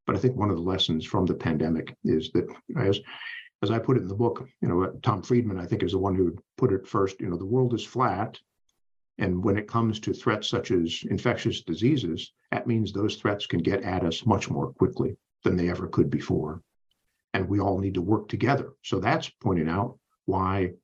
[0.07, 3.01] But I think one of the lessons from the pandemic is that as
[3.62, 5.99] as I put it in the book, you know, Tom Friedman, I think, is the
[5.99, 7.20] one who put it first.
[7.20, 8.39] You know, the world is flat.
[9.18, 13.59] And when it comes to threats such as infectious diseases, that means those threats can
[13.59, 16.62] get at us much more quickly than they ever could before.
[17.34, 18.74] And we all need to work together.
[18.84, 20.74] So that's pointing out why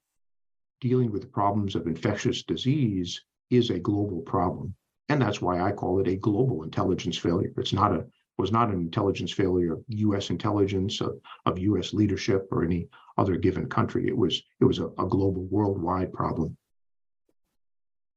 [0.85, 4.75] dealing with problems of infectious disease is a global problem.
[5.09, 7.53] And that's why I call it a global intelligence failure.
[7.57, 8.05] It's not a
[8.37, 10.29] was not an intelligence failure of U.S.
[10.29, 11.95] intelligence, of, of U.S.
[11.95, 14.09] leadership, or any other given country.
[14.09, 16.57] It was it was a, a global, worldwide problem.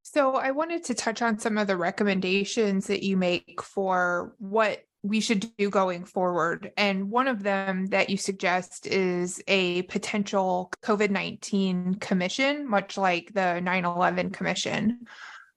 [0.01, 4.83] So I wanted to touch on some of the recommendations that you make for what
[5.07, 6.71] we should do going forward.
[6.77, 13.33] And one of them that you suggest is a potential COVID 19 commission, much like
[13.33, 15.05] the 9 11 commission.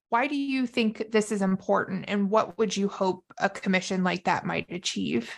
[0.09, 4.25] Why do you think this is important and what would you hope a commission like
[4.25, 5.31] that might achieve?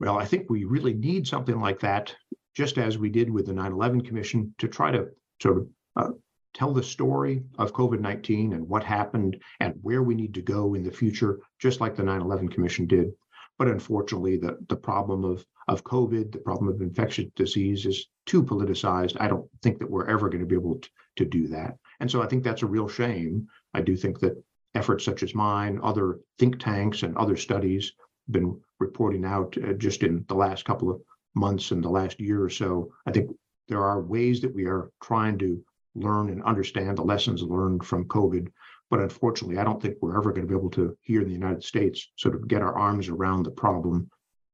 [0.00, 2.12] Well, I think we really need something like that,
[2.56, 5.06] just as we did with the 9 11 Commission, to try to
[5.40, 6.08] sort of uh,
[6.54, 10.74] tell the story of COVID 19 and what happened and where we need to go
[10.74, 13.12] in the future, just like the 9 11 Commission did.
[13.58, 18.42] But unfortunately, the, the problem of, of COVID, the problem of infectious disease is too
[18.42, 19.16] politicized.
[19.20, 21.76] I don't think that we're ever going to be able to, to do that.
[22.00, 23.46] And so I think that's a real shame.
[23.74, 24.42] I do think that
[24.74, 27.92] efforts such as mine, other think tanks, and other studies
[28.30, 31.00] been reporting out uh, just in the last couple of
[31.34, 32.92] months and the last year or so.
[33.06, 33.30] I think
[33.68, 35.62] there are ways that we are trying to
[35.94, 38.48] learn and understand the lessons learned from COVID.
[38.90, 41.32] But unfortunately, I don't think we're ever going to be able to, here in the
[41.32, 44.10] United States, sort of get our arms around the problem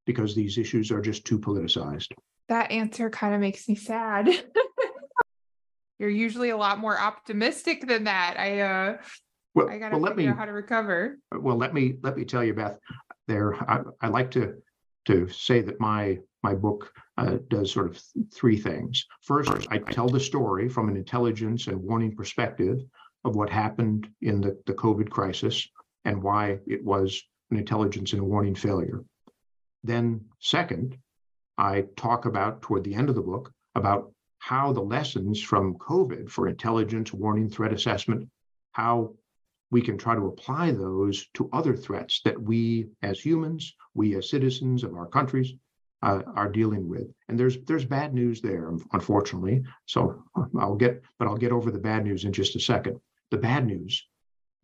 [0.06, 2.12] because these issues are just too politicized.
[2.48, 4.28] That answer kind of makes me sad.
[5.98, 8.36] you're usually a lot more optimistic than that.
[8.38, 8.96] I uh
[9.54, 11.18] well, I gotta well, let figure me, out how to recover.
[11.32, 12.78] Well, let me let me tell you, Beth.
[13.26, 14.54] There, I, I like to
[15.06, 19.04] to say that my my book uh, does sort of th- three things.
[19.22, 22.80] First, I tell the story from an intelligence and warning perspective
[23.24, 25.68] of what happened in the, the COVID crisis
[26.04, 27.20] and why it was
[27.50, 29.04] an intelligence and warning failure.
[29.82, 30.96] Then, second,
[31.56, 36.30] I talk about toward the end of the book about how the lessons from COVID
[36.30, 38.28] for intelligence, warning, threat assessment,
[38.72, 39.14] how
[39.70, 44.30] we can try to apply those to other threats that we as humans, we as
[44.30, 45.52] citizens of our countries,
[46.02, 47.08] uh, are dealing with.
[47.28, 49.62] And there's there's bad news there, unfortunately.
[49.86, 50.22] So
[50.58, 53.00] I'll get, but I'll get over the bad news in just a second.
[53.30, 54.06] The bad news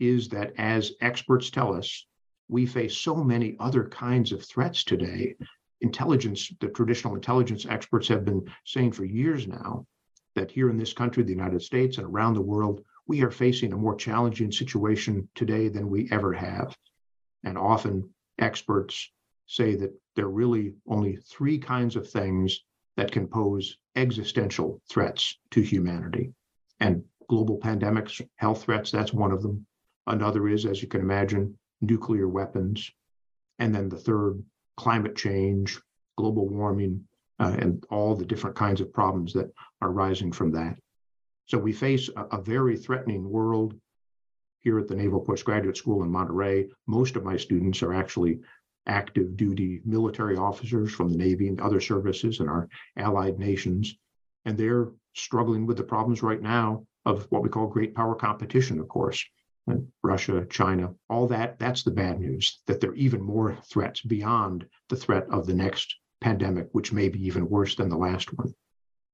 [0.00, 2.06] is that as experts tell us,
[2.48, 5.34] we face so many other kinds of threats today
[5.84, 9.86] intelligence, the traditional intelligence experts have been saying for years now
[10.34, 13.72] that here in this country, the United States, and around the world, we are facing
[13.72, 16.76] a more challenging situation today than we ever have.
[17.44, 18.08] And often
[18.38, 19.10] experts
[19.46, 22.60] say that there are really only three kinds of things
[22.96, 26.32] that can pose existential threats to humanity.
[26.80, 29.66] And global pandemics, health threats, that's one of them.
[30.06, 32.90] Another is, as you can imagine, nuclear weapons.
[33.58, 34.42] And then the third
[34.76, 35.80] climate change,
[36.16, 37.06] global warming,
[37.40, 40.78] uh, and all the different kinds of problems that are rising from that.
[41.46, 43.74] So we face a, a very threatening world
[44.60, 46.68] here at the Naval Postgraduate School in Monterey.
[46.86, 48.40] Most of my students are actually
[48.86, 53.96] active duty military officers from the Navy and other services in our allied nations.
[54.44, 58.78] And they're struggling with the problems right now of what we call great power competition,
[58.78, 59.24] of course.
[59.66, 64.02] And Russia, China, all that, that's the bad news, that there are even more threats
[64.02, 68.32] beyond the threat of the next pandemic, which may be even worse than the last
[68.36, 68.54] one.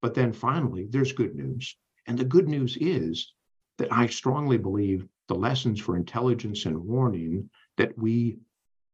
[0.03, 1.77] But then finally, there's good news.
[2.07, 3.33] And the good news is
[3.79, 8.39] that I strongly believe the lessons for intelligence and warning that we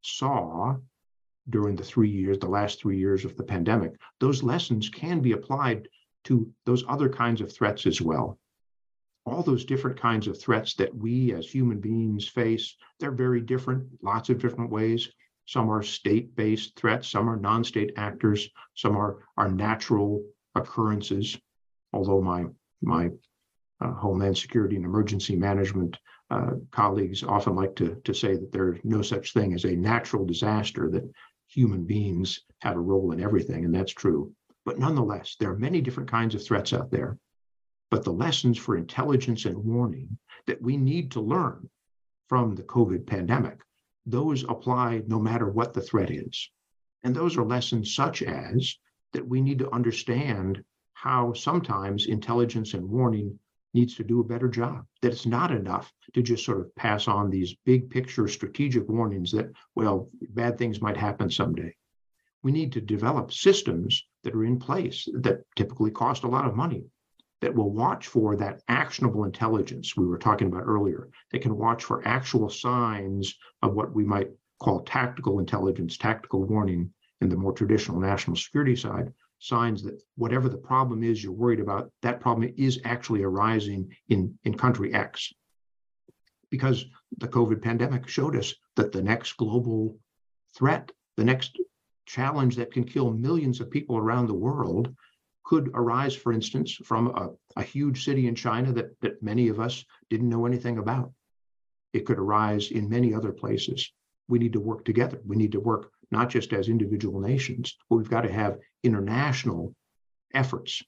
[0.07, 0.77] saw
[1.49, 5.33] during the three years, the last three years of the pandemic, those lessons can be
[5.33, 5.89] applied
[6.25, 8.39] to those other kinds of threats as well
[9.27, 13.87] all those different kinds of threats that we as human beings face, they're very different,
[14.01, 15.11] lots of different ways.
[15.47, 21.39] Some are state-based threats, some are non-state actors, some are, are natural occurrences.
[21.93, 22.47] Although my
[22.83, 23.11] my
[23.81, 25.99] uh, Homeland Security and Emergency Management
[26.31, 30.25] uh, colleagues often like to, to say that there's no such thing as a natural
[30.25, 31.09] disaster, that
[31.49, 34.33] human beings have a role in everything, and that's true.
[34.65, 37.19] But nonetheless, there are many different kinds of threats out there
[37.91, 41.71] but the lessons for intelligence and warning that we need to learn
[42.29, 43.61] from the COVID pandemic,
[44.05, 46.51] those apply no matter what the threat is.
[47.05, 48.77] And those are lessons such as
[49.13, 50.65] that we need to understand
[50.95, 53.39] how sometimes intelligence and warning
[53.77, 57.07] needs to do a better job, that it's not enough to just sort of pass
[57.07, 61.73] on these big picture strategic warnings that, well, bad things might happen someday.
[62.43, 66.57] We need to develop systems that are in place that typically cost a lot of
[66.57, 66.87] money
[67.43, 71.11] that will watch for that actionable intelligence we were talking about earlier.
[71.31, 76.91] that can watch for actual signs of what we might call tactical intelligence, tactical warning
[77.21, 81.61] in the more traditional national security side, signs that whatever the problem is you're worried
[81.61, 85.33] about, that problem is actually arising in, in country X.
[86.51, 86.87] Because
[87.19, 89.99] the COVID pandemic showed us that the next global
[90.57, 91.59] threat, the next
[92.07, 94.95] challenge that can kill millions of people around the world
[95.45, 97.31] could arise, for instance, from a,
[97.61, 101.13] a huge city in China that, that many of us didn't know anything about.
[101.93, 103.93] It could arise in many other places.
[104.29, 105.21] We need to work together.
[105.25, 109.75] We need to work not just as individual nations, but we've got to have international
[110.35, 110.83] efforts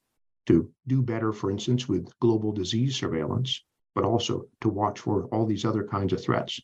[0.46, 3.64] to do better, for instance, with global disease surveillance,
[3.94, 6.60] but also to watch for all these other kinds of threats.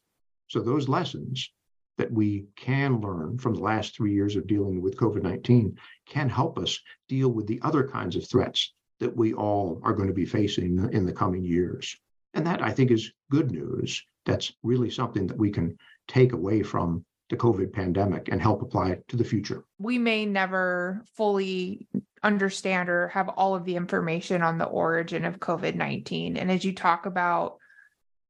[0.49, 1.51] So, those lessons
[1.97, 6.29] that we can learn from the last three years of dealing with COVID 19 can
[6.29, 10.15] help us deal with the other kinds of threats that we all are going to
[10.15, 11.97] be facing in the coming years.
[12.35, 14.03] And that I think is good news.
[14.25, 15.77] That's really something that we can
[16.09, 19.65] take away from the COVID pandemic and help apply to the future.
[19.79, 21.89] We may never fully
[22.23, 26.37] understand or have all of the information on the origin of COVID 19.
[26.37, 27.59] And as you talk about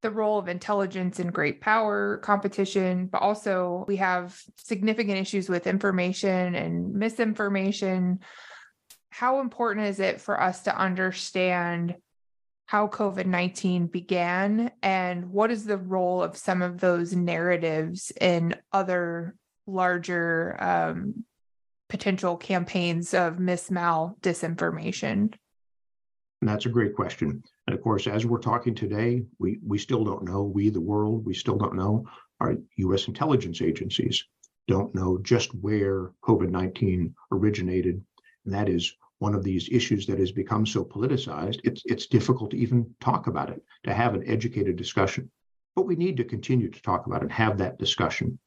[0.02, 5.66] the role of intelligence in great power competition, but also we have significant issues with
[5.66, 8.20] information and misinformation.
[9.08, 11.94] How important is it for us to understand
[12.66, 18.54] how COVID 19 began and what is the role of some of those narratives in
[18.72, 19.36] other
[19.66, 21.24] larger um,
[21.88, 25.34] potential campaigns of mismal disinformation?
[26.40, 27.42] And that's a great question.
[27.66, 31.24] And of course, as we're talking today, we, we still don't know, we, the world,
[31.24, 32.06] we still don't know.
[32.40, 34.24] Our US intelligence agencies
[34.68, 38.02] don't know just where COVID 19 originated.
[38.44, 38.94] And that is
[39.24, 43.26] one of these issues that has become so politicized, it's, it's difficult to even talk
[43.26, 45.30] about it, to have an educated discussion.
[45.74, 48.38] But we need to continue to talk about it, and have that discussion.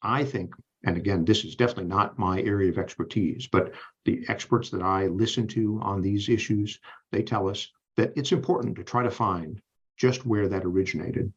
[0.00, 0.54] I think
[0.86, 3.72] and again, this is definitely not my area of expertise, but
[4.04, 6.78] the experts that I listen to on these issues,
[7.10, 9.60] they tell us that it's important to try to find
[9.96, 11.32] just where that originated,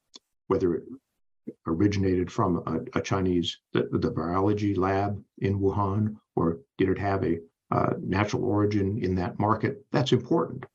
[0.48, 0.84] whether it
[1.66, 7.24] originated from a, a Chinese, the, the, virology lab in Wuhan, or did it have
[7.24, 7.40] a
[7.72, 9.86] uh, natural origin in that market?
[9.92, 10.66] That's important.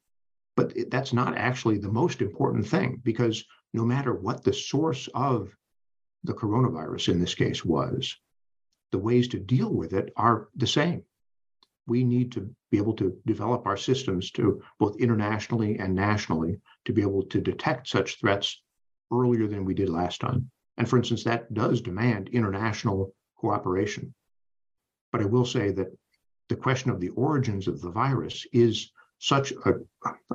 [0.57, 5.57] But that's not actually the most important thing because no matter what the source of
[6.24, 8.16] the coronavirus in this case was,
[8.90, 11.03] the ways to deal with it are the same.
[11.86, 16.93] We need to be able to develop our systems to both internationally and nationally to
[16.93, 18.61] be able to detect such threats
[19.11, 20.51] earlier than we did last time.
[20.76, 24.14] And for instance, that does demand international cooperation.
[25.11, 25.88] But I will say that
[26.53, 29.72] the question of the origins of the virus is such a,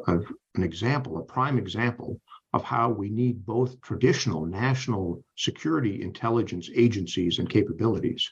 [0.07, 0.19] a,
[0.55, 2.19] an example, a prime example
[2.53, 8.31] of how we need both traditional national security intelligence agencies and capabilities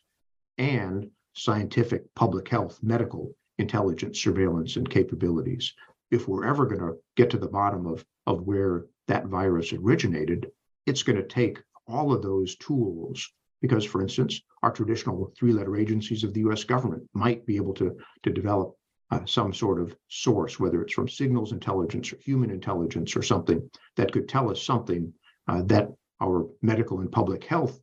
[0.57, 5.71] and scientific public health medical intelligence surveillance and capabilities.
[6.09, 10.49] If we're ever going to get to the bottom of, of where that virus originated
[10.87, 13.31] it's going to take all of those tools
[13.65, 17.73] because for instance our traditional three letter agencies of the us government might be able
[17.73, 18.75] to, to develop
[19.11, 23.59] uh, some sort of source whether it's from signals intelligence or human intelligence or something
[23.95, 25.13] that could tell us something
[25.47, 25.87] uh, that
[26.21, 27.79] our medical and public health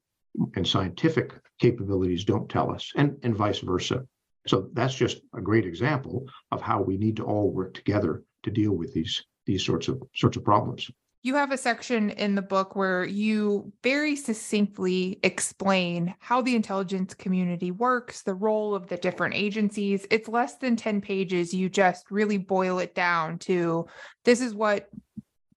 [0.56, 4.06] and scientific capabilities don't tell us, and, and vice versa.
[4.46, 8.50] So that's just a great example of how we need to all work together to
[8.50, 10.90] deal with these these sorts of sorts of problems.
[11.24, 17.14] You have a section in the book where you very succinctly explain how the intelligence
[17.14, 20.04] community works, the role of the different agencies.
[20.10, 21.54] It's less than 10 pages.
[21.54, 23.86] You just really boil it down to
[24.24, 24.88] this is what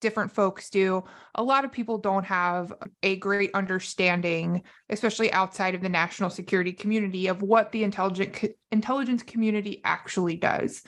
[0.02, 1.04] different folks do.
[1.34, 4.62] A lot of people don't have a great understanding,
[4.92, 8.38] especially outside of the national security community, of what the intelligent
[8.72, 10.84] intelligence community actually does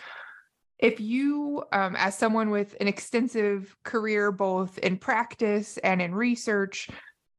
[0.80, 6.90] if you um, as someone with an extensive career both in practice and in research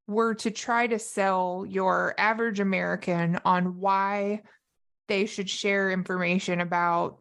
[0.07, 4.43] were to try to sell your average american on why
[5.07, 7.19] they should share information about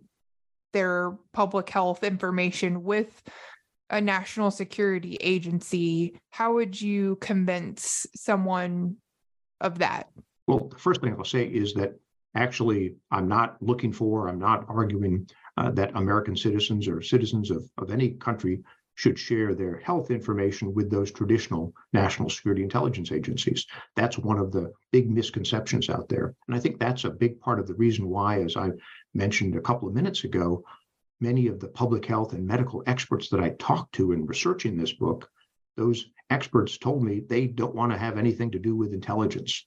[0.74, 3.22] their public health information with
[3.89, 8.97] a national security agency how would you convince someone
[9.61, 10.09] of that?
[10.45, 11.97] Well the first thing i'll say is that
[12.38, 15.28] actually i'm not looking for i'm not arguing
[15.58, 18.62] uh, that American citizens or citizens of, of any country
[18.96, 23.68] should share their health information with those traditional national security intelligence agencies.
[23.96, 26.36] That's one of the big misconceptions out there.
[26.48, 28.72] And I think that's a big part of the reason why, as I
[29.14, 30.64] mentioned a couple of minutes ago,
[31.22, 34.94] many of the public health and medical experts that I talked to in researching this
[34.94, 35.30] book,
[35.76, 39.66] those experts told me they don't want to have anything to do with intelligence.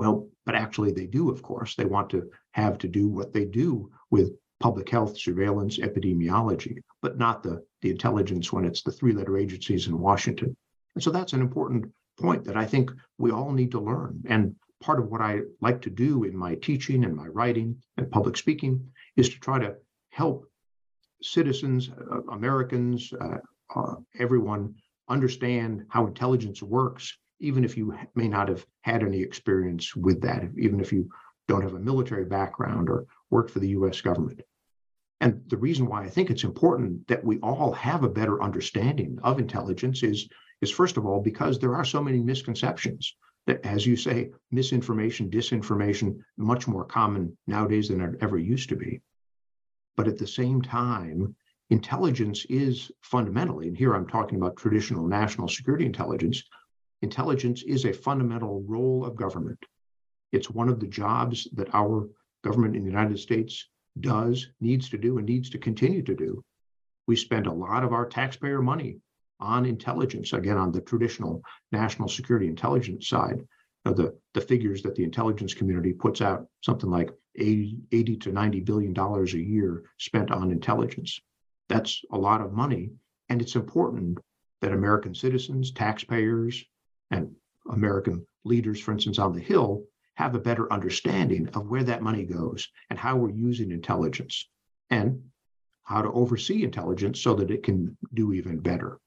[0.00, 1.74] Well, but actually they do, of course.
[1.74, 7.18] They want to have to do what they do with public health, surveillance, epidemiology, but
[7.18, 10.56] not the, the intelligence when it's the three letter agencies in Washington.
[10.94, 14.22] And so that's an important point that I think we all need to learn.
[14.26, 18.10] And part of what I like to do in my teaching and my writing and
[18.10, 19.74] public speaking is to try to
[20.12, 20.46] help
[21.20, 23.36] citizens, uh, Americans, uh,
[23.76, 24.76] uh, everyone
[25.10, 30.44] understand how intelligence works, even if you may not have had any experience with that,
[30.58, 31.08] even if you
[31.48, 34.42] don't have a military background or worked for the US government.
[35.20, 39.18] And the reason why I think it's important that we all have a better understanding
[39.22, 40.28] of intelligence is,
[40.62, 43.16] is first of all, because there are so many misconceptions
[43.46, 48.76] that, as you say, misinformation, disinformation, much more common nowadays than it ever used to
[48.76, 49.00] be.
[49.96, 51.34] But at the same time,
[51.68, 56.42] intelligence is fundamentally, and here I'm talking about traditional national security intelligence,
[57.02, 59.64] intelligence is a fundamental role of government.
[60.32, 62.08] It's one of the jobs that our
[62.42, 66.44] government in the United States does, needs to do, and needs to continue to do.
[67.06, 68.98] We spend a lot of our taxpayer money
[69.40, 71.42] on intelligence, again, on the traditional
[71.72, 73.46] national security intelligence side.
[73.84, 78.60] the, the figures that the intelligence community puts out, something like 80, 80 to 90
[78.60, 81.20] billion dollars a year spent on intelligence.
[81.68, 82.90] That's a lot of money.
[83.28, 84.18] And it's important
[84.60, 86.64] that American citizens, taxpayers,
[87.10, 87.34] and
[87.70, 89.84] American leaders, for instance, on the Hill,
[90.14, 94.48] have a better understanding of where that money goes and how we're using intelligence
[94.90, 95.22] and
[95.82, 98.98] how to oversee intelligence so that it can do even better.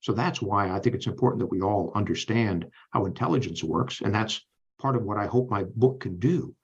[0.00, 4.00] So that's why I think it's important that we all understand how intelligence works.
[4.00, 4.40] And that's
[4.80, 6.54] part of what I hope my book can do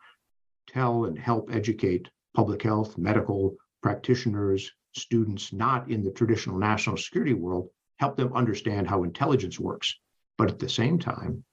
[0.68, 7.32] tell and help educate public health, medical practitioners, students not in the traditional national security
[7.34, 9.98] world, help them understand how intelligence works.
[10.38, 11.44] But at the same time,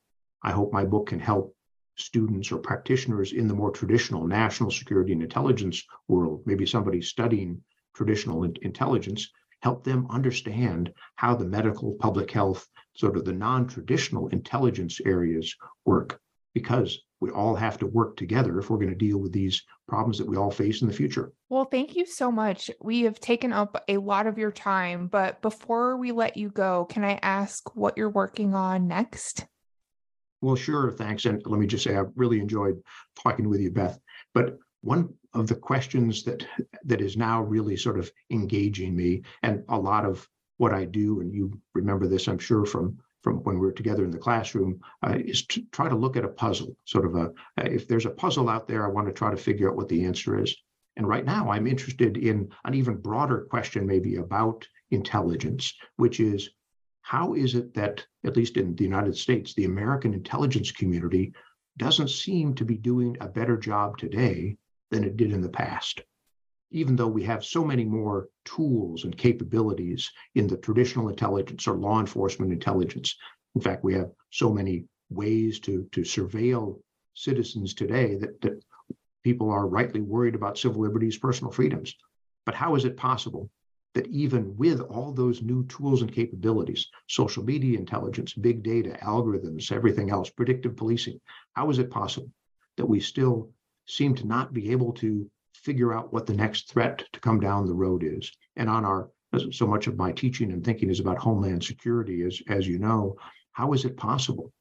[0.43, 1.55] I hope my book can help
[1.97, 7.63] students or practitioners in the more traditional national security and intelligence world, maybe somebody studying
[7.95, 9.31] traditional intelligence,
[9.61, 15.55] help them understand how the medical, public health, sort of the non traditional intelligence areas
[15.85, 16.21] work,
[16.53, 20.17] because we all have to work together if we're going to deal with these problems
[20.17, 21.31] that we all face in the future.
[21.49, 22.69] Well, thank you so much.
[22.81, 26.85] We have taken up a lot of your time, but before we let you go,
[26.85, 29.45] can I ask what you're working on next?
[30.41, 31.25] Well, sure, thanks.
[31.25, 32.81] And let me just say, I really enjoyed
[33.21, 33.97] talking with you, Beth.
[34.33, 36.45] But one of the questions that
[36.83, 41.21] that is now really sort of engaging me, and a lot of what I do,
[41.21, 44.79] and you remember this, I'm sure, from from when we were together in the classroom,
[45.01, 46.77] uh, is to try to look at a puzzle.
[46.85, 49.67] Sort of a, if there's a puzzle out there, I want to try to figure
[49.67, 50.55] out what the answer is.
[50.95, 56.51] And right now, I'm interested in an even broader question, maybe about intelligence, which is
[57.01, 61.33] how is it that, at least in the United States, the American intelligence community
[61.77, 64.55] doesn't seem to be doing a better job today
[64.91, 66.03] than it did in the past?
[66.75, 71.77] Even though we have so many more tools and capabilities in the traditional intelligence or
[71.77, 73.15] law enforcement intelligence.
[73.55, 76.81] In fact, we have so many ways to, to surveil
[77.13, 78.61] citizens today that, that
[79.23, 81.95] people are rightly worried about civil liberties, personal freedoms.
[82.45, 83.49] But how is it possible
[83.93, 89.71] that even with all those new tools and capabilities, social media intelligence, big data, algorithms,
[89.71, 91.21] everything else, predictive policing,
[91.53, 92.29] how is it possible
[92.75, 93.49] that we still
[93.87, 97.65] seem to not be able to figure out what the next threat to come down
[97.65, 98.31] the road is?
[98.55, 99.09] And on our
[99.51, 103.17] so much of my teaching and thinking is about homeland security, as, as you know,
[103.51, 104.53] how is it possible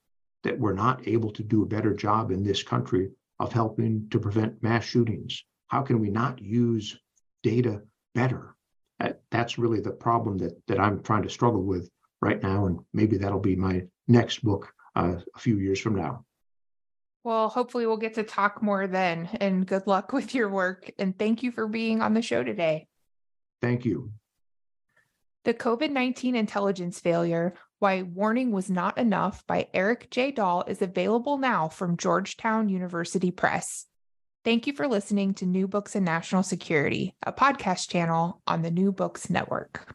[0.42, 4.18] that we're not able to do a better job in this country of helping to
[4.18, 5.44] prevent mass shootings?
[5.68, 6.98] How can we not use
[7.42, 7.82] data
[8.14, 8.56] better?
[9.30, 11.90] That's really the problem that, that I'm trying to struggle with
[12.20, 12.66] right now.
[12.66, 16.24] And maybe that'll be my next book uh, a few years from now.
[17.24, 19.30] Well, hopefully, we'll get to talk more then.
[19.40, 20.90] And good luck with your work.
[20.98, 22.86] And thank you for being on the show today.
[23.60, 24.12] Thank you.
[25.44, 30.30] The COVID 19 Intelligence Failure Why Warning Was Not Enough by Erik J.
[30.30, 33.86] Dahl is available now from Georgetown University Press.
[34.44, 38.70] Thank you for listening to New Books in National Security, a podcast channel on the
[38.70, 39.94] New Books Network.